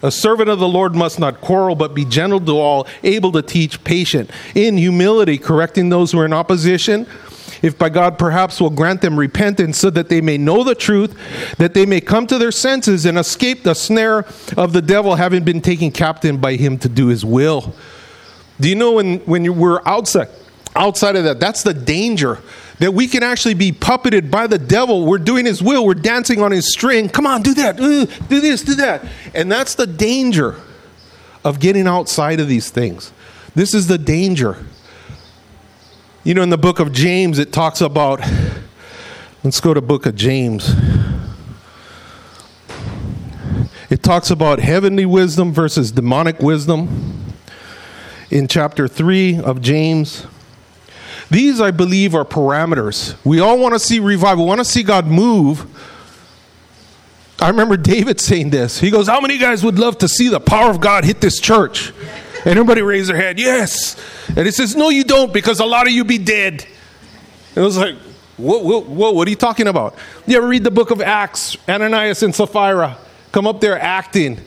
A 0.02 0.12
servant 0.12 0.50
of 0.50 0.60
the 0.60 0.68
Lord 0.68 0.96
must 0.96 1.20
not 1.20 1.42
quarrel, 1.42 1.76
but 1.76 1.94
be 1.94 2.06
gentle 2.06 2.40
to 2.40 2.58
all, 2.58 2.88
able 3.04 3.32
to 3.32 3.42
teach, 3.42 3.84
patient, 3.84 4.30
in 4.54 4.78
humility, 4.78 5.38
correcting 5.38 5.90
those 5.90 6.12
who 6.12 6.20
are 6.20 6.26
in 6.26 6.34
opposition. 6.34 7.08
If 7.64 7.78
by 7.78 7.90
God 7.90 8.20
perhaps 8.20 8.62
will 8.62 8.70
grant 8.70 9.02
them 9.02 9.18
repentance 9.18 9.80
so 9.80 9.90
that 9.90 10.10
they 10.10 10.22
may 10.22 10.38
know 10.38 10.64
the 10.64 10.76
truth, 10.76 11.18
that 11.58 11.74
they 11.74 11.88
may 11.88 12.00
come 12.00 12.28
to 12.28 12.38
their 12.38 12.52
senses 12.52 13.06
and 13.08 13.18
escape 13.18 13.64
the 13.64 13.74
snare 13.74 14.26
of 14.56 14.74
the 14.74 14.82
devil, 14.82 15.16
having 15.16 15.44
been 15.44 15.62
taken 15.62 15.92
captive 15.92 16.40
by 16.40 16.56
him 16.56 16.78
to 16.78 16.90
do 16.90 17.08
his 17.08 17.26
will. 17.26 17.74
Do 18.60 18.70
you 18.70 18.76
know 18.76 18.94
when, 18.94 19.20
when 19.20 19.58
we're 19.58 19.82
outside? 19.88 20.30
Outside 20.78 21.16
of 21.16 21.24
that. 21.26 21.40
That's 21.40 21.63
the 21.63 21.74
danger 21.74 22.40
that 22.80 22.94
we 22.94 23.08
can 23.08 23.24
actually 23.24 23.56
be 23.56 23.72
puppeted 23.72 24.30
by 24.30 24.48
the 24.48 24.60
devil. 24.60 25.06
We're 25.06 25.18
doing 25.18 25.46
his 25.46 25.62
will, 25.62 25.86
we're 25.86 25.96
dancing 25.96 26.42
on 26.42 26.52
his 26.52 26.72
string. 26.72 27.10
Come 27.10 27.26
on, 27.26 27.42
do 27.42 27.54
that, 27.56 27.80
uh, 27.80 28.06
do 28.28 28.40
this, 28.40 28.62
do 28.62 28.76
that. 28.76 29.06
And 29.34 29.52
that's 29.52 29.76
the 29.76 29.88
danger 29.88 30.56
of 31.44 31.60
getting 31.60 31.88
outside 31.88 32.40
of 32.40 32.48
these 32.48 32.70
things. 32.70 33.12
This 33.56 33.74
is 33.74 33.88
the 33.88 33.98
danger. 33.98 34.66
You 36.24 36.34
know, 36.34 36.42
in 36.42 36.50
the 36.50 36.58
book 36.58 36.80
of 36.80 36.92
James, 36.92 37.40
it 37.40 37.52
talks 37.54 37.82
about, 37.82 38.20
let's 39.44 39.60
go 39.60 39.74
to 39.74 39.82
book 39.82 40.06
of 40.06 40.16
James. 40.16 40.76
It 43.90 44.04
talks 44.04 44.30
about 44.30 44.60
heavenly 44.60 45.06
wisdom 45.06 45.54
versus 45.54 45.92
demonic 45.92 46.42
wisdom. 46.42 47.34
In 48.30 48.50
chapter 48.50 48.90
3 48.90 49.40
of 49.40 49.62
James, 49.62 50.28
these, 51.30 51.60
I 51.60 51.72
believe, 51.72 52.16
are 52.16 52.26
parameters. 52.26 53.16
We 53.24 53.40
all 53.40 53.60
want 53.60 53.74
to 53.74 53.80
see 53.80 54.00
revival, 54.00 54.46
we 54.46 54.50
want 54.50 54.60
to 54.60 54.66
see 54.66 54.84
God 54.84 55.08
move. 55.08 55.66
I 57.40 57.50
remember 57.50 57.78
David 57.78 58.20
saying 58.20 58.50
this. 58.50 58.80
He 58.80 58.90
goes, 58.90 59.08
How 59.08 59.22
many 59.22 59.38
guys 59.38 59.63
would 59.63 59.78
love 59.78 60.00
to 60.00 60.08
see 60.08 60.28
the 60.28 60.40
power 60.40 60.72
of 60.72 60.82
God 60.82 61.06
hit 61.06 61.22
this 61.22 61.40
church? 61.40 61.94
And 62.48 62.58
everybody 62.58 62.82
raised 62.82 63.10
their 63.10 63.18
hand, 63.18 63.40
yes. 63.40 63.98
And 64.30 64.46
he 64.46 64.52
says, 64.52 64.74
no, 64.74 64.88
you 64.88 65.04
don't, 65.04 65.34
because 65.34 65.60
a 65.60 65.66
lot 65.66 65.86
of 65.86 65.92
you 65.92 66.06
be 66.06 66.18
dead. 66.18 66.66
And 67.50 67.58
it 67.58 67.62
was 67.62 67.78
like, 67.78 67.96
whoa, 68.38 68.60
whoa, 68.60 68.80
whoa, 68.80 69.12
what 69.12 69.28
are 69.28 69.30
you 69.30 69.36
talking 69.36 69.68
about? 69.68 69.96
You 70.26 70.38
ever 70.38 70.48
read 70.48 70.63
the 70.63 70.72
book 70.72 70.90
of 70.90 71.02
Acts? 71.02 71.58
Ananias 71.68 72.24
and 72.24 72.34
Sapphira 72.34 72.98
come 73.34 73.48
up 73.48 73.60
there 73.60 73.78
acting. 73.78 74.40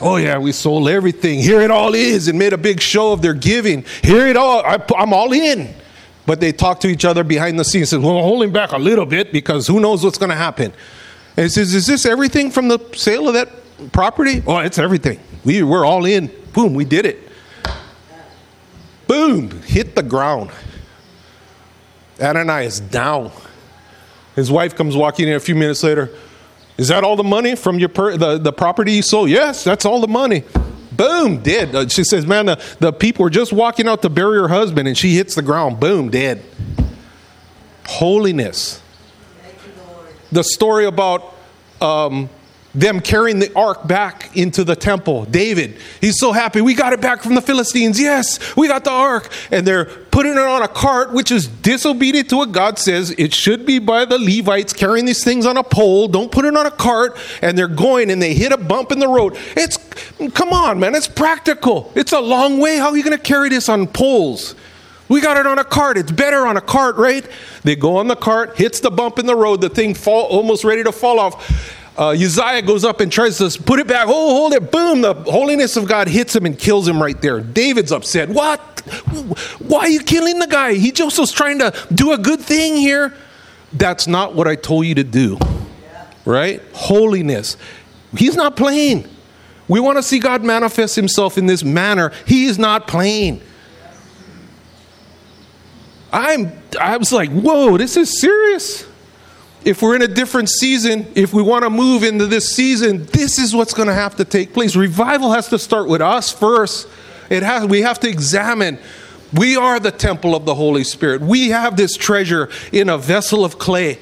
Oh, 0.00 0.16
yeah, 0.16 0.38
we 0.38 0.52
sold 0.52 0.88
everything. 0.88 1.40
Here 1.40 1.60
it 1.60 1.72
all 1.72 1.94
is, 1.94 2.28
and 2.28 2.38
made 2.38 2.52
a 2.52 2.58
big 2.58 2.80
show 2.80 3.12
of 3.12 3.20
their 3.20 3.34
giving. 3.34 3.84
Here 4.02 4.28
it 4.28 4.36
all, 4.36 4.64
I, 4.64 4.78
I'm 4.96 5.12
all 5.12 5.32
in. 5.32 5.74
But 6.26 6.40
they 6.40 6.52
talk 6.52 6.80
to 6.80 6.88
each 6.88 7.04
other 7.04 7.24
behind 7.24 7.58
the 7.58 7.64
scenes. 7.64 7.90
Says, 7.90 7.98
"Well, 7.98 8.22
holding 8.22 8.52
back 8.52 8.72
a 8.72 8.78
little 8.78 9.06
bit 9.06 9.32
because 9.32 9.66
who 9.66 9.80
knows 9.80 10.04
what's 10.04 10.18
going 10.18 10.30
to 10.30 10.36
happen." 10.36 10.72
And 11.36 11.44
he 11.44 11.48
says, 11.48 11.74
"Is 11.74 11.86
this 11.86 12.04
everything 12.06 12.50
from 12.50 12.68
the 12.68 12.78
sale 12.94 13.28
of 13.28 13.34
that 13.34 13.48
property?" 13.92 14.42
Oh, 14.46 14.58
it's 14.58 14.78
everything. 14.78 15.18
We 15.44 15.62
we're 15.62 15.84
all 15.84 16.04
in. 16.04 16.30
Boom, 16.52 16.74
we 16.74 16.84
did 16.84 17.06
it. 17.06 17.18
Boom, 19.06 19.50
hit 19.62 19.96
the 19.96 20.02
ground. 20.02 20.50
Ananias 22.20 22.80
down. 22.80 23.32
His 24.36 24.50
wife 24.50 24.76
comes 24.76 24.96
walking 24.96 25.26
in 25.28 25.34
a 25.34 25.40
few 25.40 25.54
minutes 25.54 25.82
later. 25.82 26.10
Is 26.76 26.88
that 26.88 27.02
all 27.02 27.16
the 27.16 27.24
money 27.24 27.56
from 27.56 27.78
your 27.78 27.88
per- 27.88 28.16
the, 28.16 28.38
the 28.38 28.52
property 28.52 28.92
you 28.92 29.02
sold? 29.02 29.28
Yes, 29.28 29.64
that's 29.64 29.84
all 29.84 30.00
the 30.00 30.08
money. 30.08 30.44
Boom, 30.92 31.42
dead. 31.42 31.74
Uh, 31.74 31.88
she 31.88 32.04
says, 32.04 32.26
Man, 32.26 32.46
the, 32.46 32.62
the 32.80 32.92
people 32.92 33.22
were 33.22 33.30
just 33.30 33.52
walking 33.52 33.88
out 33.88 34.02
to 34.02 34.08
bury 34.08 34.38
her 34.38 34.48
husband, 34.48 34.88
and 34.88 34.96
she 34.96 35.14
hits 35.14 35.34
the 35.34 35.42
ground. 35.42 35.80
Boom, 35.80 36.10
dead. 36.10 36.42
Holiness. 37.86 38.82
The 40.32 40.44
story 40.44 40.84
about 40.84 41.34
um, 41.80 42.28
them 42.74 43.00
carrying 43.00 43.40
the 43.40 43.52
ark 43.54 43.86
back 43.86 44.36
into 44.36 44.62
the 44.62 44.76
temple. 44.76 45.24
David, 45.24 45.76
he's 46.00 46.18
so 46.18 46.32
happy. 46.32 46.60
We 46.60 46.74
got 46.74 46.92
it 46.92 47.00
back 47.00 47.22
from 47.22 47.34
the 47.34 47.42
Philistines. 47.42 48.00
Yes, 48.00 48.56
we 48.56 48.68
got 48.68 48.84
the 48.84 48.92
ark. 48.92 49.30
And 49.50 49.66
they're 49.66 49.86
putting 49.86 50.32
it 50.32 50.38
on 50.38 50.62
a 50.62 50.68
cart, 50.68 51.12
which 51.12 51.32
is 51.32 51.48
disobedient 51.48 52.28
to 52.30 52.36
what 52.36 52.52
God 52.52 52.78
says. 52.78 53.10
It 53.18 53.34
should 53.34 53.66
be 53.66 53.78
by 53.80 54.04
the 54.04 54.18
Levites 54.18 54.72
carrying 54.72 55.04
these 55.04 55.24
things 55.24 55.46
on 55.46 55.56
a 55.56 55.64
pole. 55.64 56.06
Don't 56.06 56.30
put 56.30 56.44
it 56.44 56.56
on 56.56 56.66
a 56.66 56.70
cart. 56.70 57.18
And 57.42 57.58
they're 57.58 57.68
going 57.68 58.10
and 58.10 58.22
they 58.22 58.34
hit 58.34 58.52
a 58.52 58.56
bump 58.56 58.92
in 58.92 59.00
the 59.00 59.08
road. 59.08 59.36
It's, 59.56 59.76
come 60.30 60.50
on, 60.50 60.78
man, 60.78 60.94
it's 60.94 61.08
practical. 61.08 61.90
It's 61.96 62.12
a 62.12 62.20
long 62.20 62.60
way. 62.60 62.76
How 62.76 62.90
are 62.90 62.96
you 62.96 63.02
going 63.02 63.16
to 63.16 63.22
carry 63.22 63.48
this 63.48 63.68
on 63.68 63.88
poles? 63.88 64.54
We 65.08 65.20
got 65.20 65.36
it 65.36 65.44
on 65.44 65.58
a 65.58 65.64
cart. 65.64 65.98
It's 65.98 66.12
better 66.12 66.46
on 66.46 66.56
a 66.56 66.60
cart, 66.60 66.94
right? 66.94 67.28
They 67.64 67.74
go 67.74 67.96
on 67.96 68.06
the 68.06 68.14
cart, 68.14 68.56
hits 68.56 68.78
the 68.78 68.92
bump 68.92 69.18
in 69.18 69.26
the 69.26 69.34
road, 69.34 69.60
the 69.60 69.68
thing 69.68 69.92
fall 69.92 70.26
almost 70.26 70.62
ready 70.62 70.84
to 70.84 70.92
fall 70.92 71.18
off 71.18 71.76
uh, 72.00 72.12
Uzziah 72.12 72.62
goes 72.62 72.82
up 72.82 73.00
and 73.00 73.12
tries 73.12 73.36
to 73.36 73.62
put 73.62 73.78
it 73.78 73.86
back. 73.86 74.06
Oh, 74.08 74.34
hold 74.34 74.54
it. 74.54 74.72
Boom. 74.72 75.02
The 75.02 75.12
holiness 75.12 75.76
of 75.76 75.86
God 75.86 76.08
hits 76.08 76.34
him 76.34 76.46
and 76.46 76.58
kills 76.58 76.88
him 76.88 77.00
right 77.00 77.20
there. 77.20 77.40
David's 77.40 77.92
upset. 77.92 78.30
What? 78.30 78.58
Why 79.60 79.80
are 79.80 79.88
you 79.88 80.00
killing 80.00 80.38
the 80.38 80.46
guy? 80.46 80.72
He 80.72 80.92
just 80.92 81.18
was 81.18 81.30
trying 81.30 81.58
to 81.58 81.74
do 81.92 82.12
a 82.12 82.18
good 82.18 82.40
thing 82.40 82.76
here. 82.76 83.14
That's 83.74 84.06
not 84.06 84.34
what 84.34 84.48
I 84.48 84.54
told 84.54 84.86
you 84.86 84.94
to 84.94 85.04
do. 85.04 85.38
Right? 86.24 86.62
Holiness. 86.72 87.58
He's 88.16 88.34
not 88.34 88.56
playing. 88.56 89.06
We 89.68 89.78
want 89.78 89.98
to 89.98 90.02
see 90.02 90.20
God 90.20 90.42
manifest 90.42 90.96
himself 90.96 91.36
in 91.36 91.44
this 91.44 91.62
manner. 91.62 92.12
He 92.24 92.46
is 92.46 92.58
not 92.58 92.88
playing. 92.88 93.42
I'm 96.10 96.50
I 96.80 96.96
was 96.96 97.12
like, 97.12 97.30
whoa, 97.30 97.76
this 97.76 97.98
is 97.98 98.18
serious 98.20 98.89
if 99.64 99.82
we're 99.82 99.94
in 99.94 100.02
a 100.02 100.08
different 100.08 100.48
season, 100.48 101.06
if 101.14 101.34
we 101.34 101.42
want 101.42 101.64
to 101.64 101.70
move 101.70 102.02
into 102.02 102.26
this 102.26 102.54
season, 102.54 103.04
this 103.06 103.38
is 103.38 103.54
what's 103.54 103.74
going 103.74 103.88
to 103.88 103.94
have 103.94 104.16
to 104.16 104.24
take 104.24 104.54
place. 104.54 104.74
Revival 104.74 105.32
has 105.32 105.48
to 105.48 105.58
start 105.58 105.88
with 105.88 106.00
us 106.00 106.32
first. 106.32 106.88
It 107.28 107.42
has 107.42 107.66
we 107.66 107.82
have 107.82 108.00
to 108.00 108.08
examine 108.08 108.78
we 109.32 109.56
are 109.56 109.78
the 109.78 109.92
temple 109.92 110.34
of 110.34 110.44
the 110.44 110.54
Holy 110.54 110.82
Spirit. 110.82 111.20
We 111.20 111.50
have 111.50 111.76
this 111.76 111.96
treasure 111.96 112.48
in 112.72 112.88
a 112.88 112.98
vessel 112.98 113.44
of 113.44 113.58
clay. 113.58 113.98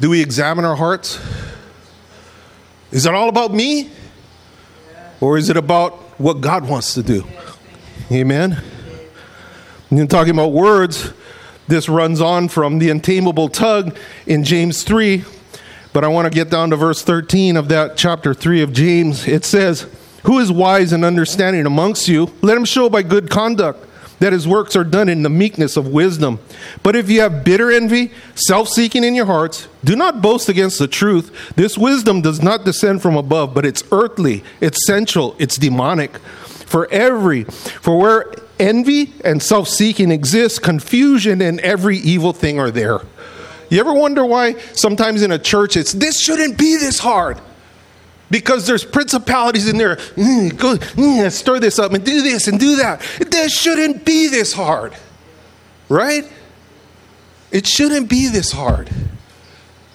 Do 0.00 0.10
we 0.10 0.20
examine 0.20 0.64
our 0.64 0.74
hearts? 0.74 1.20
Is 2.90 3.06
it 3.06 3.14
all 3.14 3.28
about 3.28 3.52
me? 3.52 3.90
Or 5.20 5.38
is 5.38 5.50
it 5.50 5.56
about 5.56 5.92
what 6.18 6.40
God 6.40 6.68
wants 6.68 6.94
to 6.94 7.02
do? 7.02 7.24
Amen. 8.10 8.60
You're 9.90 10.06
talking 10.06 10.34
about 10.34 10.52
words 10.52 11.12
this 11.66 11.88
runs 11.88 12.20
on 12.20 12.48
from 12.48 12.78
the 12.78 12.90
untamable 12.90 13.48
tug 13.48 13.96
in 14.26 14.44
James 14.44 14.82
3, 14.82 15.24
but 15.92 16.04
I 16.04 16.08
want 16.08 16.26
to 16.26 16.30
get 16.30 16.50
down 16.50 16.70
to 16.70 16.76
verse 16.76 17.02
13 17.02 17.56
of 17.56 17.68
that 17.68 17.96
chapter 17.96 18.34
3 18.34 18.62
of 18.62 18.72
James. 18.72 19.26
It 19.26 19.44
says, 19.44 19.86
Who 20.24 20.38
is 20.38 20.52
wise 20.52 20.92
and 20.92 21.04
understanding 21.04 21.66
amongst 21.66 22.08
you? 22.08 22.32
Let 22.42 22.56
him 22.56 22.64
show 22.64 22.88
by 22.88 23.02
good 23.02 23.30
conduct 23.30 23.86
that 24.20 24.32
his 24.32 24.46
works 24.46 24.76
are 24.76 24.84
done 24.84 25.08
in 25.08 25.22
the 25.22 25.30
meekness 25.30 25.76
of 25.76 25.88
wisdom. 25.88 26.38
But 26.82 26.96
if 26.96 27.10
you 27.10 27.20
have 27.20 27.44
bitter 27.44 27.70
envy, 27.70 28.10
self 28.34 28.68
seeking 28.68 29.04
in 29.04 29.14
your 29.14 29.26
hearts, 29.26 29.68
do 29.82 29.96
not 29.96 30.22
boast 30.22 30.48
against 30.48 30.78
the 30.78 30.88
truth. 30.88 31.54
This 31.56 31.76
wisdom 31.76 32.22
does 32.22 32.42
not 32.42 32.64
descend 32.64 33.02
from 33.02 33.16
above, 33.16 33.54
but 33.54 33.66
it's 33.66 33.82
earthly, 33.92 34.44
it's 34.60 34.86
sensual, 34.86 35.36
it's 35.38 35.56
demonic. 35.56 36.18
For 36.18 36.90
every, 36.90 37.44
for 37.44 37.98
where 37.98 38.32
envy 38.58 39.12
and 39.24 39.42
self 39.42 39.68
seeking 39.68 40.10
exist, 40.10 40.62
confusion 40.62 41.40
and 41.40 41.60
every 41.60 41.98
evil 41.98 42.32
thing 42.32 42.58
are 42.58 42.70
there. 42.70 43.00
You 43.70 43.80
ever 43.80 43.92
wonder 43.92 44.24
why 44.24 44.58
sometimes 44.72 45.22
in 45.22 45.32
a 45.32 45.38
church 45.38 45.76
it's 45.76 45.92
this 45.92 46.20
shouldn't 46.20 46.58
be 46.58 46.76
this 46.76 46.98
hard? 46.98 47.40
Because 48.30 48.66
there's 48.66 48.84
principalities 48.84 49.68
in 49.68 49.76
there. 49.76 49.96
Mm, 49.96 50.56
go, 50.56 50.76
mm, 50.76 51.30
stir 51.30 51.60
this 51.60 51.78
up 51.78 51.92
and 51.92 52.04
do 52.04 52.22
this 52.22 52.48
and 52.48 52.58
do 52.58 52.76
that. 52.76 53.00
This 53.30 53.52
shouldn't 53.52 54.04
be 54.04 54.28
this 54.28 54.52
hard. 54.52 54.94
Right? 55.88 56.30
It 57.52 57.66
shouldn't 57.66 58.08
be 58.08 58.28
this 58.28 58.52
hard. 58.52 58.90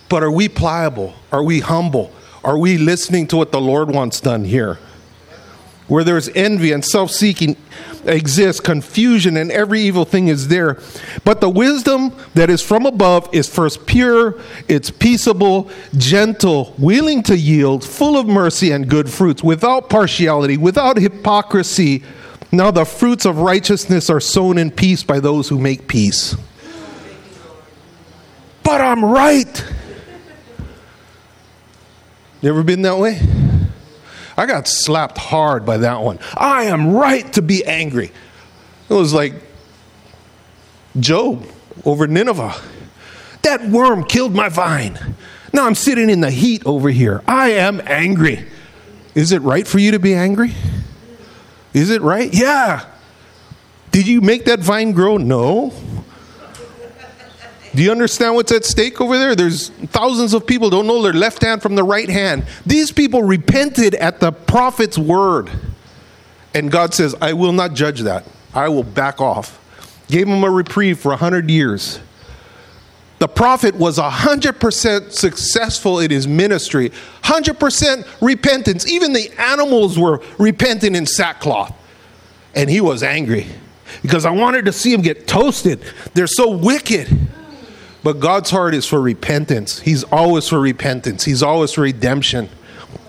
But 0.08 0.24
are 0.24 0.32
we 0.32 0.48
pliable? 0.48 1.14
Are 1.32 1.44
we 1.44 1.60
humble? 1.60 2.12
Are 2.44 2.58
we 2.58 2.78
listening 2.78 3.28
to 3.28 3.38
what 3.38 3.52
the 3.52 3.62
Lord 3.62 3.92
wants 3.92 4.22
done 4.22 4.46
here? 4.46 4.80
Where 5.90 6.04
there's 6.04 6.30
envy 6.30 6.72
and 6.72 6.86
self 6.86 7.12
seeking, 7.12 7.58
exists, 8.06 8.62
confusion 8.62 9.38
and 9.38 9.52
every 9.52 9.82
evil 9.82 10.06
thing 10.06 10.28
is 10.28 10.48
there. 10.48 10.78
But 11.24 11.42
the 11.42 11.50
wisdom 11.50 12.16
that 12.34 12.50
is 12.50 12.62
from 12.62 12.86
above 12.86 13.30
is 13.34 13.54
first 13.54 13.86
pure, 13.86 14.40
it's 14.68 14.90
peaceable, 14.90 15.70
gentle, 15.98 16.74
willing 16.78 17.24
to 17.24 17.38
yield, 17.38 17.84
full 17.84 18.18
of 18.18 18.28
mercy 18.28 18.72
and 18.72 18.90
good 18.90 19.10
fruits, 19.10 19.44
without 19.44 19.90
partiality, 19.90 20.58
without 20.58 20.98
hypocrisy. 20.98 22.04
Now 22.52 22.72
the 22.72 22.86
fruits 22.86 23.26
of 23.26 23.40
righteousness 23.40 24.10
are 24.10 24.20
sown 24.20 24.58
in 24.58 24.72
peace 24.72 25.04
by 25.04 25.20
those 25.20 25.50
who 25.50 25.60
make 25.60 25.88
peace. 25.88 26.36
But 28.64 28.82
I'm 28.82 29.04
right. 29.04 29.66
You 32.42 32.50
ever 32.50 32.64
been 32.64 32.84
that 32.84 32.98
way? 32.98 33.20
I 34.40 34.46
got 34.46 34.70
slapped 34.70 35.18
hard 35.18 35.66
by 35.66 35.78
that 35.80 36.00
one. 36.02 36.18
I 36.38 36.64
am 36.64 36.94
right 36.94 37.32
to 37.34 37.42
be 37.42 37.66
angry. 37.66 38.10
It 38.90 38.94
was 38.94 39.14
like 39.14 39.34
Job 40.98 41.46
over 41.84 42.08
Nineveh. 42.08 42.56
That 43.42 43.66
worm 43.66 44.06
killed 44.06 44.34
my 44.34 44.48
vine. 44.48 44.98
Now 45.52 45.66
I'm 45.66 45.76
sitting 45.76 46.10
in 46.10 46.22
the 46.22 46.32
heat 46.32 46.66
over 46.66 46.90
here. 46.90 47.22
I 47.28 47.50
am 47.50 47.82
angry. 47.86 48.48
Is 49.14 49.34
it 49.34 49.42
right 49.42 49.68
for 49.68 49.78
you 49.78 49.92
to 49.92 50.00
be 50.00 50.14
angry? 50.14 50.54
Is 51.74 51.90
it 51.90 52.02
right? 52.02 52.34
Yeah. 52.34 52.86
Did 53.92 54.08
you 54.08 54.22
make 54.22 54.46
that 54.46 54.62
vine 54.62 54.94
grow? 54.94 55.18
No. 55.18 55.74
Do 57.76 57.84
you 57.84 57.92
understand 57.92 58.36
what's 58.36 58.52
at 58.52 58.66
stake 58.66 59.00
over 59.00 59.18
there? 59.18 59.36
There's 59.36 59.70
thousands 59.70 60.34
of 60.34 60.48
people 60.48 60.70
don't 60.70 60.88
know 60.88 61.02
their 61.02 61.14
left 61.14 61.44
hand 61.44 61.62
from 61.62 61.76
the 61.76 61.84
right 61.84 62.10
hand. 62.10 62.48
These 62.66 62.92
people 62.92 63.24
repented 63.24 63.94
at 63.96 64.20
the 64.20 64.32
prophet's 64.32 64.98
word. 64.98 65.52
And 66.56 66.72
God 66.72 66.94
says, 66.94 67.16
I 67.22 67.34
will 67.34 67.52
not 67.52 67.74
judge 67.76 68.02
that. 68.02 68.26
I 68.54 68.70
will 68.70 68.84
back 68.84 69.22
off. 69.22 69.58
Gave 70.08 70.28
him 70.28 70.44
a 70.44 70.50
reprieve 70.50 71.00
for 71.00 71.10
100 71.10 71.50
years. 71.52 72.00
The 73.20 73.28
prophet 73.28 73.76
was 73.76 74.00
100% 74.00 75.12
successful 75.12 76.00
in 76.00 76.10
his 76.10 76.28
ministry, 76.28 76.92
100% 77.24 78.08
repentance. 78.22 78.88
Even 78.88 79.14
the 79.14 79.30
animals 79.38 80.00
were 80.00 80.24
repenting 80.40 80.96
in 80.96 81.06
sackcloth. 81.06 81.76
And 82.56 82.70
he 82.70 82.82
was 82.82 83.04
angry 83.04 83.46
because 84.02 84.26
I 84.26 84.32
wanted 84.32 84.66
to 84.66 84.72
see 84.72 84.94
him 84.94 85.02
get 85.02 85.28
toasted. 85.28 85.84
They're 86.14 86.28
so 86.28 86.50
wicked. 86.50 87.10
But 88.04 88.20
God's 88.20 88.50
heart 88.50 88.74
is 88.74 88.86
for 88.86 89.02
repentance. 89.02 89.80
He's 89.82 90.04
always 90.06 90.48
for 90.48 90.60
repentance. 90.60 91.26
He's 91.26 91.44
always 91.44 91.74
for 91.74 91.82
redemption. 91.82 92.50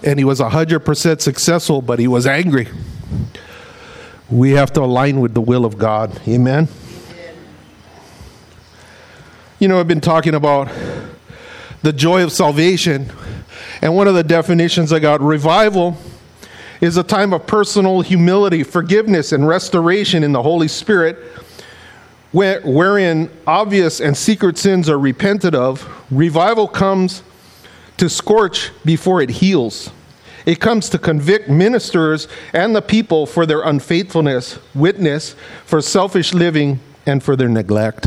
And 0.02 0.18
he 0.18 0.24
was 0.24 0.40
100% 0.40 1.20
successful, 1.20 1.80
but 1.80 1.98
he 1.98 2.08
was 2.08 2.26
angry. 2.26 2.68
We 4.28 4.52
have 4.52 4.72
to 4.74 4.82
align 4.82 5.20
with 5.20 5.34
the 5.34 5.40
will 5.40 5.64
of 5.64 5.78
God. 5.78 6.20
Amen. 6.26 6.68
You 9.58 9.68
know, 9.68 9.78
I've 9.78 9.88
been 9.88 10.00
talking 10.00 10.34
about 10.34 10.70
the 11.82 11.92
joy 11.92 12.22
of 12.22 12.32
salvation. 12.32 13.12
And 13.82 13.94
one 13.94 14.08
of 14.08 14.14
the 14.14 14.24
definitions 14.24 14.92
I 14.92 14.98
got 14.98 15.20
revival 15.20 15.96
is 16.80 16.96
a 16.96 17.02
time 17.02 17.32
of 17.32 17.46
personal 17.46 18.00
humility, 18.00 18.62
forgiveness, 18.62 19.32
and 19.32 19.46
restoration 19.46 20.24
in 20.24 20.32
the 20.32 20.42
Holy 20.42 20.68
Spirit, 20.68 21.18
where, 22.32 22.60
wherein 22.62 23.30
obvious 23.46 24.00
and 24.00 24.16
secret 24.16 24.56
sins 24.58 24.88
are 24.88 24.98
repented 24.98 25.54
of. 25.54 25.88
Revival 26.10 26.68
comes 26.68 27.22
to 27.96 28.08
scorch 28.08 28.70
before 28.84 29.20
it 29.20 29.30
heals. 29.30 29.90
It 30.46 30.60
comes 30.60 30.88
to 30.90 30.98
convict 30.98 31.48
ministers 31.48 32.26
and 32.52 32.74
the 32.74 32.82
people 32.82 33.26
for 33.26 33.44
their 33.44 33.62
unfaithfulness, 33.62 34.58
witness 34.74 35.34
for 35.66 35.80
selfish 35.82 36.32
living, 36.32 36.80
and 37.06 37.22
for 37.22 37.36
their 37.36 37.48
neglect. 37.48 38.06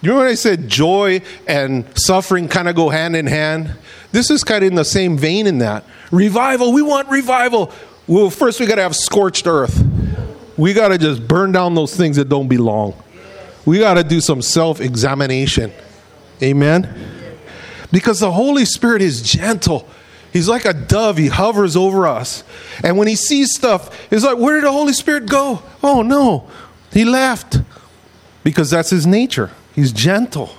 You 0.00 0.10
remember 0.10 0.24
when 0.24 0.32
I 0.32 0.34
said 0.36 0.68
joy 0.68 1.22
and 1.46 1.84
suffering 1.98 2.48
kind 2.48 2.68
of 2.68 2.76
go 2.76 2.88
hand 2.88 3.16
in 3.16 3.26
hand? 3.26 3.72
This 4.12 4.30
is 4.30 4.44
kind 4.44 4.62
of 4.62 4.68
in 4.68 4.76
the 4.76 4.84
same 4.84 5.18
vein 5.18 5.46
in 5.46 5.58
that. 5.58 5.84
Revival, 6.12 6.72
we 6.72 6.82
want 6.82 7.08
revival. 7.08 7.72
Well, 8.06 8.30
first 8.30 8.60
we 8.60 8.66
got 8.66 8.76
to 8.76 8.82
have 8.82 8.96
scorched 8.96 9.46
earth. 9.46 9.82
We 10.58 10.74
got 10.74 10.88
to 10.88 10.98
just 10.98 11.26
burn 11.26 11.52
down 11.52 11.74
those 11.74 11.96
things 11.96 12.16
that 12.16 12.28
don't 12.28 12.48
belong. 12.48 13.00
We 13.64 13.78
got 13.78 13.94
to 13.94 14.04
do 14.04 14.20
some 14.20 14.42
self 14.42 14.80
examination. 14.80 15.72
Amen? 16.42 16.94
Because 17.90 18.20
the 18.20 18.32
Holy 18.32 18.64
Spirit 18.64 19.00
is 19.00 19.22
gentle. 19.22 19.88
He's 20.32 20.48
like 20.48 20.66
a 20.66 20.74
dove, 20.74 21.16
he 21.16 21.28
hovers 21.28 21.76
over 21.76 22.06
us. 22.06 22.44
And 22.84 22.98
when 22.98 23.08
he 23.08 23.16
sees 23.16 23.54
stuff, 23.54 24.08
he's 24.10 24.24
like, 24.24 24.36
Where 24.36 24.56
did 24.56 24.64
the 24.64 24.72
Holy 24.72 24.92
Spirit 24.92 25.26
go? 25.26 25.62
Oh, 25.82 26.02
no, 26.02 26.48
he 26.92 27.04
left. 27.04 27.60
Because 28.42 28.70
that's 28.70 28.90
his 28.90 29.06
nature. 29.06 29.50
He's 29.74 29.92
gentle. 29.92 30.50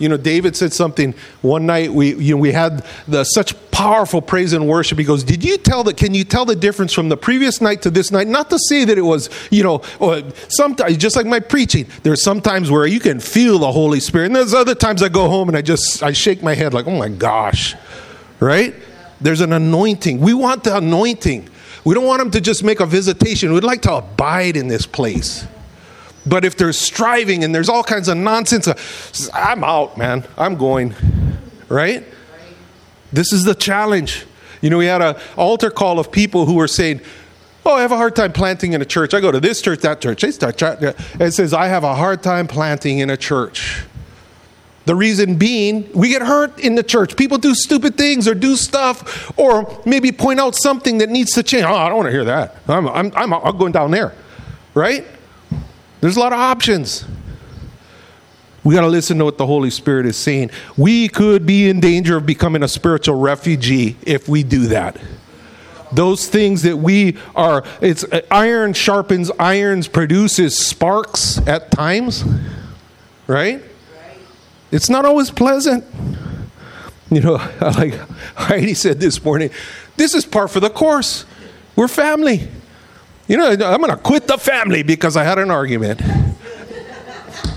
You 0.00 0.08
know, 0.08 0.16
David 0.16 0.56
said 0.56 0.72
something 0.72 1.14
one 1.42 1.66
night. 1.66 1.92
We 1.92 2.14
you 2.16 2.34
know 2.34 2.40
we 2.40 2.52
had 2.52 2.84
the, 3.06 3.22
such 3.22 3.54
powerful 3.70 4.22
praise 4.22 4.54
and 4.54 4.66
worship. 4.66 4.98
He 4.98 5.04
goes, 5.04 5.22
"Did 5.22 5.44
you 5.44 5.58
tell 5.58 5.84
that? 5.84 5.98
Can 5.98 6.14
you 6.14 6.24
tell 6.24 6.46
the 6.46 6.56
difference 6.56 6.92
from 6.92 7.10
the 7.10 7.18
previous 7.18 7.60
night 7.60 7.82
to 7.82 7.90
this 7.90 8.10
night? 8.10 8.26
Not 8.26 8.48
to 8.50 8.58
say 8.58 8.86
that 8.86 8.96
it 8.96 9.02
was 9.02 9.28
you 9.50 9.62
know 9.62 9.82
uh, 10.00 10.22
sometimes 10.48 10.94
uh, 10.94 10.98
just 10.98 11.16
like 11.16 11.26
my 11.26 11.38
preaching. 11.38 11.86
There's 12.02 12.22
sometimes 12.22 12.70
where 12.70 12.86
you 12.86 12.98
can 12.98 13.20
feel 13.20 13.58
the 13.58 13.70
Holy 13.70 14.00
Spirit, 14.00 14.26
and 14.26 14.36
there's 14.36 14.54
other 14.54 14.74
times 14.74 15.02
I 15.02 15.10
go 15.10 15.28
home 15.28 15.48
and 15.48 15.56
I 15.56 15.62
just 15.62 16.02
I 16.02 16.12
shake 16.12 16.42
my 16.42 16.54
head 16.54 16.72
like, 16.72 16.86
oh 16.86 16.98
my 16.98 17.10
gosh, 17.10 17.76
right? 18.40 18.74
There's 19.20 19.42
an 19.42 19.52
anointing. 19.52 20.18
We 20.20 20.32
want 20.32 20.64
the 20.64 20.76
anointing. 20.78 21.50
We 21.84 21.94
don't 21.94 22.06
want 22.06 22.22
him 22.22 22.30
to 22.30 22.40
just 22.40 22.64
make 22.64 22.80
a 22.80 22.86
visitation. 22.86 23.52
We'd 23.52 23.64
like 23.64 23.82
to 23.82 23.94
abide 23.96 24.56
in 24.56 24.68
this 24.68 24.86
place. 24.86 25.46
But 26.26 26.44
if 26.44 26.56
there's 26.56 26.78
striving 26.78 27.44
and 27.44 27.54
there's 27.54 27.68
all 27.68 27.82
kinds 27.82 28.08
of 28.08 28.16
nonsense, 28.16 28.68
uh, 28.68 28.74
I'm 29.32 29.64
out, 29.64 29.96
man. 29.96 30.24
I'm 30.36 30.56
going. 30.56 30.94
Right? 31.68 32.04
This 33.12 33.32
is 33.32 33.44
the 33.44 33.54
challenge. 33.54 34.26
You 34.60 34.70
know, 34.70 34.78
we 34.78 34.86
had 34.86 35.02
an 35.02 35.16
altar 35.36 35.70
call 35.70 35.98
of 35.98 36.12
people 36.12 36.46
who 36.46 36.54
were 36.54 36.68
saying, 36.68 37.00
Oh, 37.64 37.74
I 37.74 37.82
have 37.82 37.92
a 37.92 37.96
hard 37.96 38.16
time 38.16 38.32
planting 38.32 38.72
in 38.72 38.80
a 38.80 38.86
church. 38.86 39.12
I 39.12 39.20
go 39.20 39.30
to 39.30 39.40
this 39.40 39.60
church, 39.60 39.80
that 39.80 40.00
church. 40.00 40.24
It 40.24 41.32
says, 41.32 41.52
I 41.52 41.66
have 41.66 41.84
a 41.84 41.94
hard 41.94 42.22
time 42.22 42.46
planting 42.46 43.00
in 43.00 43.10
a 43.10 43.18
church. 43.18 43.84
The 44.86 44.94
reason 44.94 45.36
being, 45.36 45.90
we 45.92 46.08
get 46.08 46.22
hurt 46.22 46.58
in 46.58 46.74
the 46.74 46.82
church. 46.82 47.16
People 47.16 47.36
do 47.36 47.54
stupid 47.54 47.98
things 47.98 48.26
or 48.26 48.34
do 48.34 48.56
stuff 48.56 49.30
or 49.38 49.80
maybe 49.84 50.10
point 50.10 50.40
out 50.40 50.54
something 50.56 50.98
that 50.98 51.10
needs 51.10 51.32
to 51.32 51.42
change. 51.42 51.64
Oh, 51.64 51.74
I 51.74 51.88
don't 51.88 51.98
want 51.98 52.06
to 52.06 52.12
hear 52.12 52.24
that. 52.24 52.56
I'm, 52.66 52.88
I'm, 52.88 53.12
I'm, 53.14 53.34
I'm 53.34 53.58
going 53.58 53.72
down 53.72 53.90
there. 53.90 54.14
Right? 54.72 55.04
There's 56.00 56.16
a 56.16 56.20
lot 56.20 56.32
of 56.32 56.38
options. 56.38 57.04
We 58.62 58.74
got 58.74 58.82
to 58.82 58.88
listen 58.88 59.18
to 59.18 59.24
what 59.24 59.38
the 59.38 59.46
Holy 59.46 59.70
Spirit 59.70 60.06
is 60.06 60.16
saying. 60.16 60.50
We 60.76 61.08
could 61.08 61.46
be 61.46 61.68
in 61.68 61.80
danger 61.80 62.16
of 62.16 62.26
becoming 62.26 62.62
a 62.62 62.68
spiritual 62.68 63.18
refugee 63.18 63.96
if 64.02 64.28
we 64.28 64.42
do 64.42 64.66
that. 64.68 64.98
Those 65.92 66.28
things 66.28 66.62
that 66.62 66.76
we 66.76 67.16
are, 67.34 67.64
it's 67.80 68.04
iron 68.30 68.74
sharpens 68.74 69.30
irons, 69.38 69.88
produces 69.88 70.56
sparks 70.56 71.38
at 71.48 71.70
times, 71.70 72.22
right? 73.26 73.62
It's 74.70 74.88
not 74.88 75.04
always 75.04 75.30
pleasant. 75.30 75.84
You 77.10 77.20
know, 77.20 77.32
like 77.60 77.94
Heidi 78.36 78.74
said 78.74 79.00
this 79.00 79.24
morning, 79.24 79.50
this 79.96 80.14
is 80.14 80.24
par 80.24 80.48
for 80.48 80.60
the 80.60 80.70
course. 80.70 81.24
We're 81.74 81.88
family. 81.88 82.48
You 83.30 83.36
know, 83.36 83.48
I'm 83.48 83.80
going 83.80 83.90
to 83.90 83.96
quit 83.96 84.26
the 84.26 84.36
family 84.36 84.82
because 84.82 85.16
I 85.16 85.22
had 85.22 85.38
an 85.38 85.52
argument. 85.52 86.02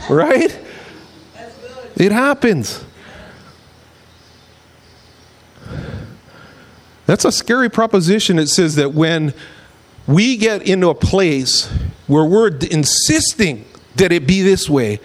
right? 0.07 0.59
It 1.95 2.11
happens. 2.11 2.85
That's 7.07 7.25
a 7.25 7.31
scary 7.31 7.71
proposition. 7.71 8.37
It 8.37 8.49
says 8.49 8.75
that 8.75 8.93
when 8.93 9.33
we 10.05 10.37
get 10.37 10.61
into 10.61 10.89
a 10.89 10.95
place 10.95 11.73
where 12.05 12.23
we're 12.23 12.55
insisting 12.69 13.65
that 13.95 14.11
it 14.11 14.27
be 14.27 14.43
this 14.43 14.69
way, 14.69 14.99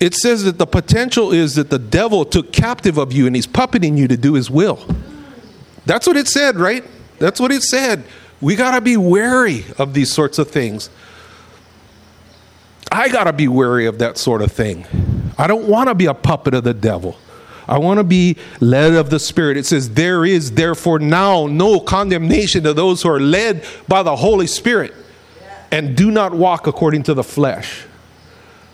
it 0.00 0.14
says 0.14 0.44
that 0.44 0.56
the 0.56 0.66
potential 0.66 1.30
is 1.30 1.56
that 1.56 1.68
the 1.68 1.78
devil 1.78 2.24
took 2.24 2.54
captive 2.54 2.96
of 2.96 3.12
you 3.12 3.26
and 3.26 3.36
he's 3.36 3.46
puppeting 3.46 3.98
you 3.98 4.08
to 4.08 4.16
do 4.16 4.32
his 4.32 4.50
will. 4.50 4.82
That's 5.84 6.06
what 6.06 6.16
it 6.16 6.28
said, 6.28 6.56
right? 6.56 6.84
That's 7.18 7.38
what 7.38 7.52
it 7.52 7.62
said. 7.62 8.04
We 8.44 8.56
got 8.56 8.72
to 8.72 8.82
be 8.82 8.98
wary 8.98 9.64
of 9.78 9.94
these 9.94 10.12
sorts 10.12 10.38
of 10.38 10.50
things. 10.50 10.90
I 12.92 13.08
got 13.08 13.24
to 13.24 13.32
be 13.32 13.48
wary 13.48 13.86
of 13.86 14.00
that 14.00 14.18
sort 14.18 14.42
of 14.42 14.52
thing. 14.52 14.84
I 15.38 15.46
don't 15.46 15.66
want 15.66 15.88
to 15.88 15.94
be 15.94 16.04
a 16.04 16.12
puppet 16.12 16.52
of 16.52 16.62
the 16.62 16.74
devil. 16.74 17.16
I 17.66 17.78
want 17.78 18.00
to 18.00 18.04
be 18.04 18.36
led 18.60 18.92
of 18.92 19.08
the 19.08 19.18
Spirit. 19.18 19.56
It 19.56 19.64
says, 19.64 19.94
There 19.94 20.26
is 20.26 20.52
therefore 20.52 20.98
now 20.98 21.46
no 21.46 21.80
condemnation 21.80 22.64
to 22.64 22.74
those 22.74 23.00
who 23.00 23.08
are 23.08 23.18
led 23.18 23.64
by 23.88 24.02
the 24.02 24.14
Holy 24.14 24.46
Spirit 24.46 24.92
and 25.70 25.96
do 25.96 26.10
not 26.10 26.34
walk 26.34 26.66
according 26.66 27.04
to 27.04 27.14
the 27.14 27.24
flesh. 27.24 27.86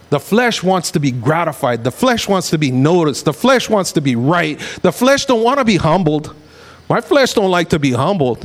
The 0.09 0.18
flesh 0.18 0.64
wants 0.64 0.90
to 0.90 0.98
be 0.98 1.12
gratified. 1.12 1.85
The 1.85 1.92
flesh 1.92 2.26
wants 2.26 2.50
to 2.50 2.59
be 2.59 2.72
noticed. 2.72 3.24
The 3.24 3.33
flesh 3.33 3.70
wants 3.70 3.92
to 3.92 4.00
be 4.00 4.16
right. 4.16 4.59
The 4.83 4.90
flesh 4.90 5.26
don't 5.26 5.44
want 5.44 5.61
to 5.61 5.64
be 5.64 5.76
humbled. 5.76 6.35
My 6.88 7.00
flesh 7.00 7.35
don't 7.35 7.52
like 7.52 7.68
to 7.68 7.78
be 7.78 7.92
humbled. 7.92 8.44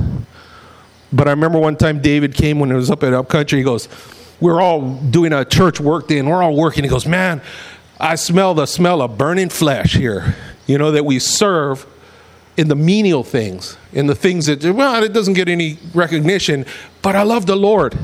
But 1.16 1.28
I 1.28 1.32
remember 1.32 1.60
one 1.60 1.78
time 1.78 2.02
David 2.02 2.36
came 2.36 2.60
when 2.60 2.72
it 2.72 2.76
was 2.76 2.92
up 2.92 3.04
at 3.04 3.14
Upcountry. 3.14 3.60
He 3.60 3.64
goes, 3.64 3.88
We're 4.42 4.62
all 4.62 4.96
doing 4.96 5.32
a 5.32 5.46
church 5.46 5.80
work 5.80 6.08
day 6.08 6.20
and 6.20 6.30
we're 6.30 6.44
all 6.44 6.56
working. 6.56 6.84
He 6.84 6.90
goes, 6.90 7.06
Man, 7.06 7.42
I 8.00 8.16
smell 8.16 8.54
the 8.54 8.66
smell 8.66 9.02
of 9.02 9.18
burning 9.18 9.50
flesh 9.50 9.94
here. 9.94 10.36
You 10.68 10.78
know, 10.78 10.92
that 10.92 11.06
we 11.06 11.20
serve 11.20 11.86
in 12.58 12.68
the 12.68 12.76
menial 12.76 13.24
things, 13.24 13.78
in 13.94 14.08
the 14.08 14.16
things 14.16 14.48
that, 14.48 14.64
well, 14.64 15.04
it 15.04 15.14
doesn't 15.14 15.34
get 15.34 15.48
any 15.48 15.78
recognition, 15.94 16.66
but 17.02 17.16
I 17.16 17.24
love 17.24 17.46
the 17.46 17.56
Lord 17.56 17.96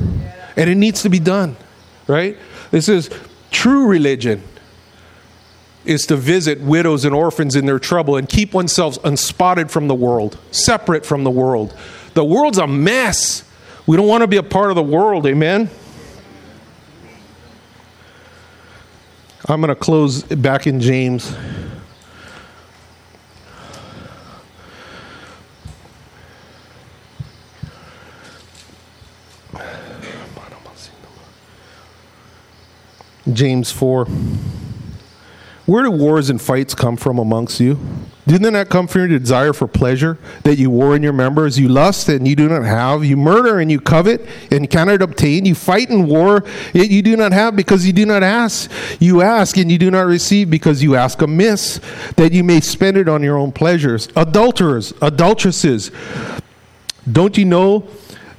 and 0.56 0.70
it 0.70 0.76
needs 0.76 1.02
to 1.04 1.10
be 1.10 1.20
done, 1.20 1.56
right? 2.08 2.38
This 2.70 2.88
is 2.90 3.10
true 3.50 3.88
religion 3.88 4.44
is 5.84 6.06
to 6.06 6.16
visit 6.16 6.62
widows 6.62 7.06
and 7.06 7.16
orphans 7.16 7.56
in 7.56 7.66
their 7.66 7.80
trouble 7.80 8.16
and 8.16 8.30
keep 8.30 8.54
oneself 8.54 9.04
unspotted 9.04 9.72
from 9.72 9.88
the 9.88 9.96
world, 9.96 10.38
separate 10.52 11.06
from 11.06 11.24
the 11.24 11.32
world. 11.32 11.76
The 12.14 12.26
world's 12.26 12.58
a 12.58 12.68
mess. 12.68 13.44
We 13.88 13.98
don't 13.98 14.08
want 14.08 14.22
to 14.22 14.28
be 14.28 14.38
a 14.38 14.44
part 14.44 14.70
of 14.70 14.76
the 14.76 14.84
world, 14.84 15.26
amen? 15.26 15.70
I'm 19.48 19.60
going 19.60 19.70
to 19.70 19.76
close 19.76 20.24
back 20.24 20.68
in 20.68 20.80
James. 20.80 21.36
James 33.34 33.72
4. 33.72 34.06
Where 35.66 35.84
do 35.84 35.92
wars 35.92 36.30
and 36.30 36.42
fights 36.42 36.76
come 36.76 36.98
from 36.98 37.18
amongst 37.18 37.60
you? 37.60 37.80
Didn't 38.28 38.54
that 38.54 38.70
come 38.70 38.88
from 38.88 39.10
your 39.10 39.20
desire 39.20 39.52
for 39.52 39.68
pleasure 39.68 40.18
that 40.44 40.58
you 40.58 40.70
war 40.70 40.96
in 40.96 41.02
your 41.02 41.14
members? 41.14 41.58
You 41.58 41.68
lust 41.70 42.08
and 42.08 42.28
you 42.28 42.36
do 42.36 42.48
not 42.48 42.64
have. 42.64 43.04
You 43.04 43.18
murder 43.18 43.60
and 43.60 43.72
you 43.72 43.80
covet 43.80 44.26
and 44.52 44.70
cannot 44.70 45.02
obtain. 45.02 45.46
You 45.46 45.56
fight 45.56 45.90
and 45.90 46.08
war 46.08 46.44
yet 46.74 46.90
you 46.90 47.02
do 47.02 47.18
not 47.18 47.32
have 47.32 47.56
because 47.56 47.86
you 47.86 47.94
do 47.94 48.06
not 48.06 48.22
ask. 48.22 48.70
You 49.00 49.22
ask 49.22 49.58
and 49.58 49.72
you 49.72 49.80
do 49.80 49.90
not 49.90 50.06
receive 50.06 50.50
because 50.50 50.84
you 50.84 50.96
ask 50.96 51.22
amiss 51.22 51.80
that 52.18 52.32
you 52.32 52.44
may 52.44 52.62
spend 52.62 52.98
it 52.98 53.10
on 53.10 53.24
your 53.24 53.38
own 53.38 53.52
pleasures. 53.52 54.08
Adulterers, 54.16 54.94
adulteresses, 55.02 55.92
don't 57.12 57.36
you 57.38 57.46
know 57.46 57.88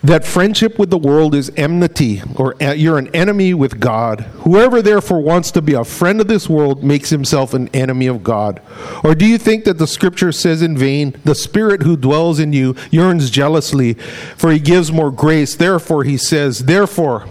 that 0.02 0.24
friendship 0.24 0.78
with 0.78 0.90
the 0.90 0.98
world 0.98 1.34
is 1.34 1.52
enmity, 1.56 2.22
or 2.34 2.56
you're 2.60 2.98
an 2.98 3.08
enemy 3.14 3.54
with 3.54 3.78
God. 3.78 4.20
Whoever 4.40 4.82
therefore 4.82 5.20
wants 5.20 5.52
to 5.52 5.62
be 5.62 5.74
a 5.74 5.84
friend 5.84 6.20
of 6.20 6.26
this 6.26 6.48
world 6.48 6.82
makes 6.82 7.10
himself 7.10 7.54
an 7.54 7.68
enemy 7.68 8.08
of 8.08 8.24
God. 8.24 8.60
Or 9.04 9.14
do 9.14 9.24
you 9.24 9.38
think 9.38 9.64
that 9.64 9.78
the 9.78 9.86
scripture 9.86 10.32
says 10.32 10.60
in 10.60 10.76
vain, 10.76 11.14
the 11.24 11.36
spirit 11.36 11.82
who 11.82 11.96
dwells 11.96 12.40
in 12.40 12.52
you 12.52 12.74
yearns 12.90 13.30
jealously, 13.30 13.94
for 13.94 14.50
he 14.50 14.58
gives 14.58 14.90
more 14.90 15.12
grace? 15.12 15.54
Therefore, 15.54 16.02
he 16.02 16.16
says, 16.16 16.60
therefore, 16.60 17.26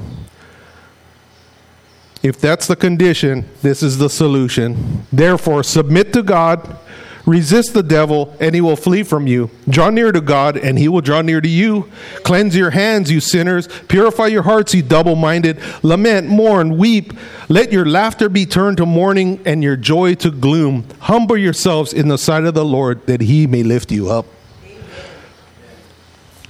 if 2.23 2.39
that's 2.39 2.67
the 2.67 2.75
condition, 2.77 3.49
this 3.61 3.83
is 3.83 3.97
the 3.97 4.09
solution. 4.09 5.05
Therefore, 5.11 5.63
submit 5.63 6.13
to 6.13 6.23
God 6.23 6.77
Resist 7.25 7.73
the 7.73 7.83
devil, 7.83 8.35
and 8.39 8.55
he 8.55 8.61
will 8.61 8.75
flee 8.75 9.03
from 9.03 9.27
you. 9.27 9.51
Draw 9.69 9.91
near 9.91 10.11
to 10.11 10.21
God, 10.21 10.57
and 10.57 10.79
he 10.79 10.87
will 10.87 11.01
draw 11.01 11.21
near 11.21 11.39
to 11.39 11.47
you. 11.47 11.89
Cleanse 12.23 12.55
your 12.55 12.71
hands, 12.71 13.11
you 13.11 13.19
sinners. 13.19 13.67
Purify 13.87 14.27
your 14.27 14.41
hearts, 14.41 14.73
you 14.73 14.81
double 14.81 15.15
minded. 15.15 15.59
Lament, 15.83 16.27
mourn, 16.27 16.77
weep. 16.77 17.13
Let 17.47 17.71
your 17.71 17.85
laughter 17.85 18.27
be 18.27 18.45
turned 18.47 18.77
to 18.77 18.85
mourning, 18.87 19.39
and 19.45 19.61
your 19.61 19.75
joy 19.77 20.15
to 20.15 20.31
gloom. 20.31 20.85
Humble 20.99 21.37
yourselves 21.37 21.93
in 21.93 22.07
the 22.07 22.17
sight 22.17 22.43
of 22.45 22.55
the 22.55 22.65
Lord, 22.65 23.05
that 23.05 23.21
he 23.21 23.45
may 23.45 23.61
lift 23.61 23.91
you 23.91 24.09
up. 24.09 24.25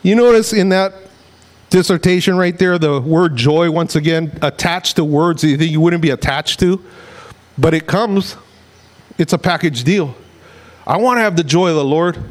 You 0.04 0.16
notice 0.16 0.54
in 0.54 0.70
that 0.70 0.94
dissertation 1.70 2.38
right 2.38 2.58
there, 2.58 2.78
the 2.78 3.02
word 3.02 3.36
joy, 3.36 3.70
once 3.72 3.96
again, 3.96 4.38
attached 4.42 4.96
to 4.96 5.04
words 5.04 5.42
that 5.42 5.50
you 5.50 5.58
think 5.58 5.72
you 5.72 5.82
wouldn't 5.82 6.02
be 6.02 6.12
attached 6.12 6.60
to, 6.62 6.84
but 7.58 7.74
it 7.74 7.88
comes, 7.88 8.36
it's 9.18 9.34
a 9.34 9.38
package 9.38 9.84
deal. 9.84 10.16
I 10.92 10.98
want 10.98 11.20
to 11.20 11.22
have 11.22 11.38
the 11.38 11.44
joy 11.46 11.70
of 11.70 11.78
the 11.78 11.86
Lord. 11.86 12.22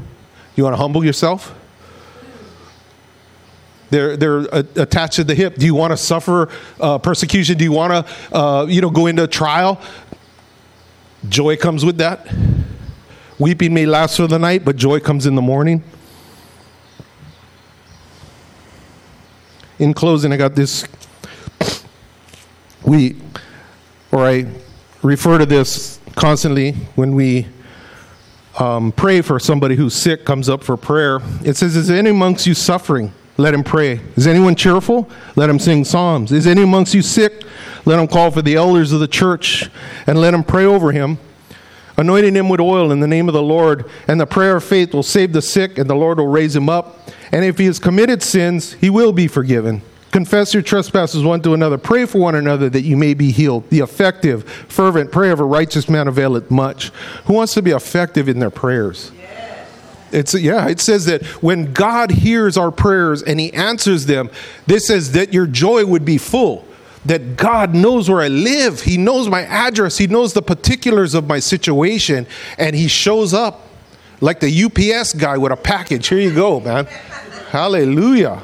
You 0.55 0.65
want 0.65 0.75
to 0.75 0.77
humble 0.77 1.03
yourself? 1.03 1.59
They're, 3.89 4.19
they're 4.19 4.41
attached 4.77 5.15
to 5.15 5.25
the 5.25 5.35
hip. 5.35 5.55
Do 5.55 5.65
you 5.65 5.75
want 5.75 5.93
to 5.93 5.97
suffer 5.97 6.51
uh, 6.79 6.99
persecution? 6.99 7.57
Do 7.57 7.65
you 7.65 7.73
want 7.73 8.07
to, 8.07 8.37
uh, 8.37 8.67
you 8.67 8.83
know, 8.83 8.91
go 8.91 9.07
into 9.07 9.27
trial? 9.27 9.81
Joy 11.27 11.57
comes 11.57 11.87
with 11.87 11.97
that. 11.97 12.31
Weeping 13.39 13.73
may 13.73 13.87
last 13.87 14.19
for 14.19 14.27
the 14.27 14.39
night, 14.39 14.63
but 14.63 14.77
joy 14.77 15.01
comes 15.01 15.25
in 15.25 15.37
the 15.37 15.43
morning. 15.43 15.83
In 19.79 19.95
closing, 19.95 20.35
I 20.35 20.37
got 20.37 20.55
this. 20.55 20.85
We, 22.85 23.17
or 24.13 24.27
I 24.27 24.49
refer 25.01 25.39
to 25.39 25.47
this 25.47 25.99
constantly 26.15 26.73
when 26.95 27.15
we 27.15 27.47
um, 28.59 28.93
pray 28.93 29.21
for 29.23 29.39
somebody 29.39 29.77
who's 29.77 29.95
sick, 29.95 30.25
comes 30.25 30.49
up 30.49 30.63
for 30.63 30.77
prayer. 30.77 31.21
It 31.45 31.57
says, 31.57 31.77
Is 31.77 31.91
any 31.91 32.11
amongst 32.11 32.47
you 32.47 32.55
suffering? 32.55 33.13
Let 33.37 33.55
him 33.55 33.65
pray. 33.65 34.01
Is 34.17 34.27
anyone 34.27 34.55
cheerful? 34.55 35.09
Let 35.35 35.49
him 35.49 35.59
sing 35.59 35.85
psalms. 35.85 36.31
Is 36.31 36.47
any 36.47 36.63
amongst 36.63 36.93
you 36.93 37.01
sick? 37.01 37.45
Let 37.87 37.99
him 37.99 38.07
call 38.07 38.31
for 38.31 38.43
the 38.43 38.57
elders 38.57 38.93
of 38.93 39.01
the 39.01 39.09
church 39.09 39.71
and 40.07 40.21
let 40.21 40.35
him 40.35 40.45
pray 40.45 40.67
over 40.67 40.93
him, 40.93 41.17
anointing 41.97 42.35
him 42.35 42.51
with 42.51 42.61
oil 42.61 42.93
in 42.93 43.01
the 43.01 43.07
name 43.07 43.29
of 43.29 43.33
the 43.33 43.43
Lord. 43.43 43.89
And 44.07 44.21
the 44.21 44.27
prayer 44.27 44.57
of 44.57 44.65
faith 44.65 44.93
will 44.93 45.03
save 45.03 45.33
the 45.33 45.41
sick, 45.41 45.79
and 45.79 45.89
the 45.89 45.95
Lord 45.95 46.19
will 46.19 46.27
raise 46.27 46.55
him 46.55 46.69
up. 46.69 47.09
And 47.33 47.45
if 47.45 47.57
he 47.57 47.65
has 47.67 47.79
committed 47.79 48.23
sins, 48.23 48.75
he 48.75 48.91
will 48.91 49.13
be 49.13 49.27
forgiven. 49.27 49.81
Confess 50.11 50.53
your 50.53 50.63
trespasses 50.63 51.23
one 51.23 51.41
to 51.43 51.55
another. 51.55 51.79
Pray 51.79 52.05
for 52.05 52.19
one 52.19 52.35
another 52.35 52.69
that 52.69 52.83
you 52.83 52.97
may 52.97 53.15
be 53.15 53.31
healed. 53.31 53.69
The 53.71 53.79
effective, 53.79 54.49
fervent 54.69 55.13
prayer 55.13 55.33
of 55.33 55.41
a 55.41 55.45
righteous 55.45 55.89
man 55.89 56.09
availeth 56.09 56.51
much. 56.51 56.89
Who 57.27 57.35
wants 57.35 57.55
to 57.55 57.63
be 57.63 57.71
effective 57.71 58.29
in 58.29 58.41
their 58.41 58.51
prayers? 58.51 59.13
It's 60.13 60.35
yeah, 60.35 60.69
it 60.69 60.81
says 60.81 61.05
that 61.05 61.25
when 61.41 61.73
God 61.73 62.11
hears 62.11 62.57
our 62.57 62.73
prayers 62.73 63.23
and 63.23 63.39
he 63.39 63.53
answers 63.53 64.07
them, 64.07 64.29
this 64.67 64.89
says 64.89 65.13
that 65.13 65.33
your 65.33 65.47
joy 65.47 65.87
would 65.87 66.05
be 66.05 66.19
full. 66.19 66.67
That 67.07 67.37
God 67.37 67.75
knows 67.75 68.11
where 68.11 68.21
I 68.21 68.29
live. 68.29 68.83
He 68.83 68.99
knows 68.99 69.29
my 69.29 69.43
address. 69.43 69.97
He 69.97 70.09
knows 70.09 70.35
the 70.35 70.43
particulars 70.43 71.15
of 71.15 71.29
my 71.29 71.39
situation 71.39 72.27
and 72.59 72.75
he 72.75 72.89
shows 72.89 73.33
up 73.33 73.69
like 74.21 74.41
the 74.41 74.65
UPS 74.65 75.15
guy 75.15 75.39
with 75.39 75.53
a 75.53 75.57
package. 75.57 76.09
Here 76.09 76.19
you 76.19 76.35
go, 76.35 76.59
man. 76.59 76.87
Hallelujah. 77.51 78.43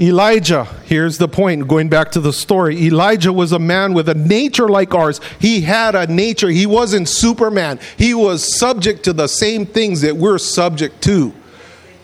Elijah, 0.00 0.64
here's 0.86 1.18
the 1.18 1.28
point, 1.28 1.68
going 1.68 1.90
back 1.90 2.10
to 2.12 2.20
the 2.20 2.32
story. 2.32 2.86
Elijah 2.86 3.32
was 3.32 3.52
a 3.52 3.58
man 3.58 3.92
with 3.92 4.08
a 4.08 4.14
nature 4.14 4.66
like 4.66 4.94
ours. 4.94 5.20
He 5.38 5.60
had 5.60 5.94
a 5.94 6.06
nature. 6.06 6.48
He 6.48 6.64
wasn't 6.64 7.06
Superman. 7.06 7.78
He 7.98 8.14
was 8.14 8.58
subject 8.58 9.02
to 9.04 9.12
the 9.12 9.26
same 9.26 9.66
things 9.66 10.00
that 10.00 10.16
we're 10.16 10.38
subject 10.38 11.02
to. 11.02 11.34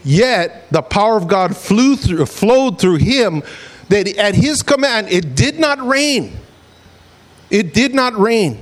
Yet, 0.04 0.70
the 0.70 0.82
power 0.82 1.16
of 1.16 1.26
God 1.26 1.56
flew 1.56 1.96
through, 1.96 2.26
flowed 2.26 2.78
through 2.78 2.96
him 2.96 3.42
that 3.88 4.06
at 4.18 4.34
his 4.34 4.62
command, 4.62 5.08
it 5.08 5.34
did 5.34 5.58
not 5.58 5.84
rain. 5.84 6.36
It 7.48 7.72
did 7.72 7.94
not 7.94 8.14
rain. 8.18 8.60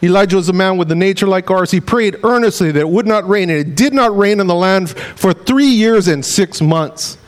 Elijah 0.00 0.36
was 0.36 0.48
a 0.48 0.52
man 0.52 0.76
with 0.76 0.92
a 0.92 0.94
nature 0.94 1.26
like 1.26 1.50
ours. 1.50 1.72
He 1.72 1.80
prayed 1.80 2.18
earnestly 2.22 2.70
that 2.70 2.80
it 2.80 2.88
would 2.88 3.06
not 3.06 3.28
rain, 3.28 3.50
and 3.50 3.58
it 3.58 3.74
did 3.74 3.92
not 3.92 4.16
rain 4.16 4.38
in 4.38 4.46
the 4.46 4.54
land 4.54 4.90
for 4.90 5.32
three 5.32 5.66
years 5.66 6.06
and 6.06 6.24
six 6.24 6.60
months 6.60 7.18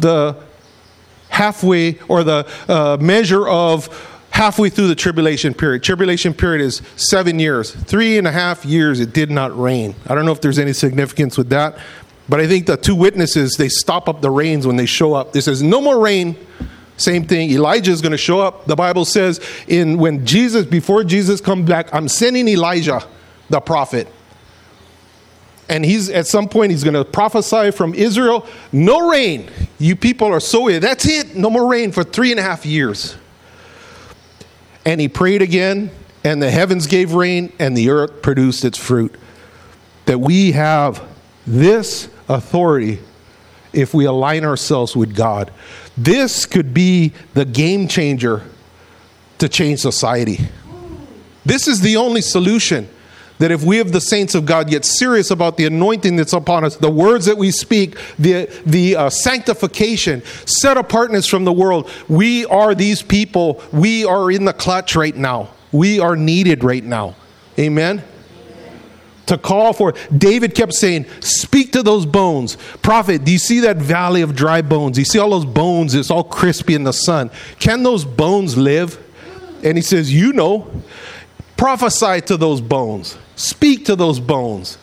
the 0.00 0.36
halfway 1.28 1.98
or 2.08 2.22
the 2.24 2.48
uh, 2.68 2.96
measure 3.00 3.46
of 3.48 3.88
halfway 4.30 4.68
through 4.68 4.88
the 4.88 4.94
tribulation 4.94 5.54
period. 5.54 5.82
Tribulation 5.82 6.34
period 6.34 6.60
is 6.64 6.82
seven 6.96 7.38
years. 7.38 7.70
Three 7.70 8.18
and 8.18 8.26
a 8.26 8.32
half 8.32 8.64
years 8.64 9.00
it 9.00 9.12
did 9.12 9.30
not 9.30 9.56
rain. 9.58 9.94
I 10.08 10.14
don't 10.14 10.26
know 10.26 10.32
if 10.32 10.40
there's 10.40 10.58
any 10.58 10.72
significance 10.72 11.38
with 11.38 11.50
that, 11.50 11.78
but 12.28 12.40
I 12.40 12.46
think 12.46 12.66
the 12.66 12.76
two 12.76 12.94
witnesses 12.94 13.54
they 13.58 13.68
stop 13.68 14.08
up 14.08 14.20
the 14.20 14.30
rains 14.30 14.66
when 14.66 14.76
they 14.76 14.86
show 14.86 15.14
up. 15.14 15.32
This 15.32 15.44
says 15.44 15.62
no 15.62 15.80
more 15.80 16.00
rain. 16.00 16.36
Same 16.96 17.26
thing. 17.26 17.50
Elijah 17.50 17.90
is 17.90 18.00
going 18.00 18.12
to 18.12 18.18
show 18.18 18.40
up. 18.40 18.66
The 18.66 18.76
Bible 18.76 19.04
says 19.04 19.40
in 19.66 19.98
when 19.98 20.24
Jesus 20.24 20.64
before 20.64 21.02
Jesus 21.04 21.40
comes 21.40 21.68
back, 21.68 21.92
I'm 21.92 22.08
sending 22.08 22.48
Elijah, 22.48 23.06
the 23.50 23.60
prophet 23.60 24.08
and 25.68 25.84
he's 25.84 26.10
at 26.10 26.26
some 26.26 26.48
point 26.48 26.70
he's 26.70 26.84
going 26.84 26.94
to 26.94 27.04
prophesy 27.04 27.70
from 27.70 27.94
Israel, 27.94 28.46
no 28.72 29.10
rain. 29.10 29.50
You 29.78 29.96
people 29.96 30.28
are 30.28 30.40
so. 30.40 30.68
That's 30.78 31.06
it. 31.06 31.36
No 31.36 31.50
more 31.50 31.66
rain 31.66 31.92
for 31.92 32.04
three 32.04 32.30
and 32.30 32.40
a 32.40 32.42
half 32.42 32.66
years. 32.66 33.16
And 34.84 35.00
he 35.00 35.08
prayed 35.08 35.40
again, 35.40 35.90
and 36.22 36.42
the 36.42 36.50
heavens 36.50 36.86
gave 36.86 37.12
rain, 37.12 37.52
and 37.58 37.76
the 37.76 37.90
earth 37.90 38.22
produced 38.22 38.64
its 38.64 38.76
fruit. 38.76 39.14
That 40.06 40.20
we 40.20 40.52
have 40.52 41.02
this 41.46 42.08
authority 42.28 43.00
if 43.72 43.94
we 43.94 44.04
align 44.04 44.44
ourselves 44.44 44.94
with 44.94 45.16
God. 45.16 45.50
This 45.96 46.46
could 46.46 46.74
be 46.74 47.12
the 47.32 47.44
game 47.44 47.88
changer 47.88 48.42
to 49.38 49.48
change 49.48 49.80
society. 49.80 50.40
This 51.44 51.66
is 51.68 51.80
the 51.80 51.96
only 51.96 52.20
solution 52.20 52.88
that 53.38 53.50
if 53.50 53.64
we 53.64 53.80
of 53.80 53.92
the 53.92 54.00
saints 54.00 54.34
of 54.34 54.46
God 54.46 54.68
get 54.68 54.84
serious 54.84 55.30
about 55.30 55.56
the 55.56 55.66
anointing 55.66 56.16
that's 56.16 56.32
upon 56.32 56.64
us, 56.64 56.76
the 56.76 56.90
words 56.90 57.26
that 57.26 57.36
we 57.36 57.50
speak, 57.50 57.98
the, 58.18 58.46
the 58.64 58.96
uh, 58.96 59.10
sanctification, 59.10 60.22
set 60.46 60.76
apartness 60.76 61.26
from 61.26 61.44
the 61.44 61.52
world, 61.52 61.90
we 62.08 62.46
are 62.46 62.74
these 62.74 63.02
people. 63.02 63.62
We 63.72 64.04
are 64.04 64.30
in 64.30 64.44
the 64.44 64.52
clutch 64.52 64.94
right 64.94 65.16
now. 65.16 65.50
We 65.72 65.98
are 65.98 66.14
needed 66.14 66.62
right 66.62 66.84
now. 66.84 67.16
Amen? 67.58 68.04
To 69.26 69.38
call 69.38 69.72
for, 69.72 69.94
David 70.16 70.54
kept 70.54 70.74
saying, 70.74 71.06
Speak 71.20 71.72
to 71.72 71.82
those 71.82 72.04
bones. 72.04 72.56
Prophet, 72.82 73.24
do 73.24 73.32
you 73.32 73.38
see 73.38 73.60
that 73.60 73.78
valley 73.78 74.22
of 74.22 74.36
dry 74.36 74.60
bones? 74.60 74.98
You 74.98 75.04
see 75.04 75.18
all 75.18 75.30
those 75.30 75.46
bones? 75.46 75.94
It's 75.94 76.10
all 76.10 76.24
crispy 76.24 76.74
in 76.74 76.84
the 76.84 76.92
sun. 76.92 77.30
Can 77.58 77.82
those 77.82 78.04
bones 78.04 78.56
live? 78.56 79.00
And 79.64 79.78
he 79.78 79.82
says, 79.82 80.12
You 80.12 80.32
know. 80.32 80.70
Prophesy 81.56 82.20
to 82.22 82.36
those 82.36 82.60
bones. 82.60 83.16
Speak 83.36 83.84
to 83.86 83.96
those 83.96 84.20
bones. 84.20 84.78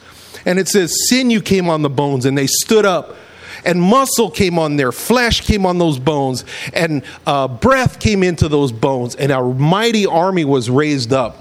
And 0.45 0.59
it 0.59 0.67
says, 0.67 0.95
Sinew 1.09 1.41
came 1.41 1.69
on 1.69 1.81
the 1.81 1.89
bones, 1.89 2.25
and 2.25 2.37
they 2.37 2.47
stood 2.47 2.85
up. 2.85 3.15
And 3.63 3.81
muscle 3.81 4.31
came 4.31 4.57
on 4.57 4.77
there, 4.77 4.91
flesh 4.91 5.41
came 5.41 5.67
on 5.67 5.77
those 5.77 5.99
bones, 5.99 6.45
and 6.73 7.03
uh, 7.27 7.47
breath 7.47 7.99
came 7.99 8.23
into 8.23 8.47
those 8.47 8.71
bones, 8.71 9.15
and 9.15 9.31
a 9.31 9.41
mighty 9.43 10.07
army 10.07 10.45
was 10.45 10.67
raised 10.67 11.13
up 11.13 11.37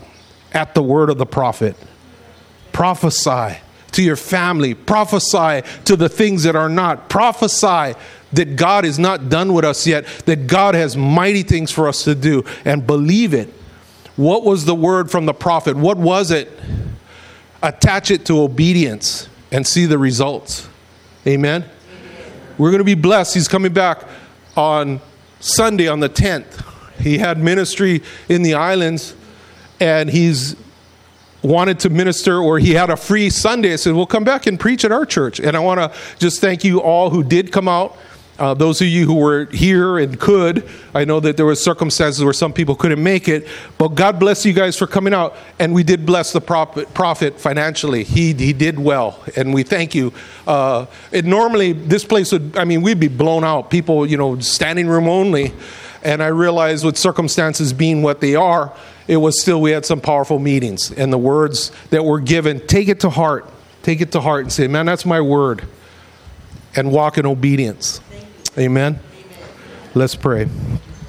at 0.53 0.75
the 0.75 0.83
word 0.83 1.09
of 1.09 1.17
the 1.17 1.25
prophet. 1.25 1.77
Prophesy 2.73 3.59
to 3.93 4.03
your 4.03 4.17
family, 4.17 4.75
prophesy 4.75 5.63
to 5.87 5.97
the 5.97 6.09
things 6.09 6.43
that 6.43 6.57
are 6.57 6.69
not, 6.69 7.09
prophesy 7.09 7.99
that 8.33 8.57
God 8.57 8.85
is 8.85 8.99
not 8.99 9.29
done 9.29 9.53
with 9.53 9.65
us 9.65 9.87
yet, 9.87 10.07
that 10.27 10.47
God 10.47 10.75
has 10.75 10.97
mighty 10.97 11.43
things 11.43 11.71
for 11.71 11.89
us 11.89 12.05
to 12.05 12.15
do, 12.15 12.45
and 12.65 12.87
believe 12.87 13.35
it. 13.35 13.53
What 14.21 14.45
was 14.45 14.67
the 14.67 14.75
word 14.75 15.11
from 15.11 15.25
the 15.25 15.33
prophet? 15.33 15.79
What 15.79 15.97
was 15.97 16.31
it? 16.31 16.53
Attach 17.63 18.11
it 18.11 18.27
to 18.27 18.43
obedience 18.43 19.31
and 19.51 19.67
see 19.67 19.87
the 19.87 19.97
results. 19.97 20.69
Amen? 21.27 21.65
We're 22.59 22.71
going 22.71 22.81
to 22.81 22.85
be 22.85 22.95
blessed. 22.95 23.33
He's 23.33 23.49
coming 23.49 23.73
back 23.73 24.05
on 24.59 25.01
Sunday 25.39 25.89
on 25.89 26.01
the 26.01 26.11
10th. 26.11 26.63
He 26.99 27.17
had 27.17 27.39
ministry 27.39 28.03
in 28.29 28.43
the 28.43 28.53
islands 28.53 29.17
and 29.81 30.11
he's 30.11 30.55
wanted 31.41 31.81
to 31.81 31.89
minister 31.89 32.41
or 32.41 32.59
he 32.59 32.73
had 32.73 32.91
a 32.91 32.99
free 32.99 33.31
Sunday. 33.31 33.73
I 33.73 33.77
said, 33.77 33.95
Well, 33.95 34.05
come 34.05 34.25
back 34.25 34.47
and 34.47 34.61
preach 34.61 34.85
at 34.85 34.93
our 34.93 35.07
church. 35.07 35.41
And 35.41 35.57
I 35.57 35.61
want 35.61 35.81
to 35.81 35.99
just 36.19 36.43
thank 36.43 36.63
you 36.63 36.83
all 36.83 37.09
who 37.09 37.25
did 37.25 37.53
come 37.53 37.69
out. 37.69 37.97
Uh, 38.41 38.55
those 38.55 38.81
of 38.81 38.87
you 38.89 39.05
who 39.05 39.17
were 39.17 39.45
here 39.53 39.99
and 39.99 40.19
could, 40.19 40.67
I 40.95 41.05
know 41.05 41.21
that 41.21 41.37
there 41.37 41.45
were 41.45 41.55
circumstances 41.55 42.25
where 42.25 42.33
some 42.33 42.55
people 42.55 42.75
couldn't 42.75 43.03
make 43.03 43.29
it, 43.29 43.47
but 43.77 43.89
God 43.89 44.19
bless 44.19 44.47
you 44.47 44.55
guys 44.55 44.79
for 44.79 44.87
coming 44.87 45.13
out. 45.13 45.37
And 45.59 45.75
we 45.75 45.83
did 45.83 46.07
bless 46.07 46.33
the 46.33 46.41
prophet, 46.41 46.93
prophet 46.95 47.39
financially. 47.39 48.03
He, 48.03 48.33
he 48.33 48.55
did 48.55 48.79
well, 48.79 49.23
and 49.37 49.53
we 49.53 49.63
thank 49.63 49.95
you. 49.95 50.15
Uh, 50.47 50.87
it 51.13 51.27
normally, 51.27 51.75
this 51.75 52.03
place 52.03 52.33
would, 52.33 52.57
I 52.57 52.65
mean, 52.65 52.81
we'd 52.81 52.99
be 52.99 53.09
blown 53.09 53.45
out. 53.45 53.71
People, 53.71 54.07
you 54.07 54.17
know, 54.17 54.41
standing 54.41 54.89
room 54.89 55.07
only. 55.07 55.53
And 56.03 56.23
I 56.23 56.29
realized 56.29 56.83
with 56.83 56.97
circumstances 56.97 57.75
being 57.75 58.03
what 58.03 58.23
they 58.23 58.35
are, 58.35 58.75
it 59.07 59.19
was 59.19 59.39
still, 59.43 59.61
we 59.61 59.73
had 59.73 59.85
some 59.85 60.01
powerful 60.01 60.39
meetings. 60.39 60.91
And 60.93 61.13
the 61.13 61.19
words 61.19 61.73
that 61.91 62.07
were 62.07 62.21
given, 62.21 62.67
take 62.67 62.89
it 62.89 63.01
to 63.01 63.11
heart. 63.11 63.51
Take 63.83 64.01
it 64.01 64.13
to 64.13 64.21
heart 64.23 64.45
and 64.45 64.53
say, 64.53 64.67
man, 64.67 64.87
that's 64.87 65.05
my 65.05 65.21
word. 65.21 65.67
And 66.75 66.91
walk 66.91 67.19
in 67.19 67.27
obedience. 67.27 68.01
Amen. 68.59 68.99
Amen. 68.99 69.01
Let's 69.95 70.15
pray. 70.15 70.49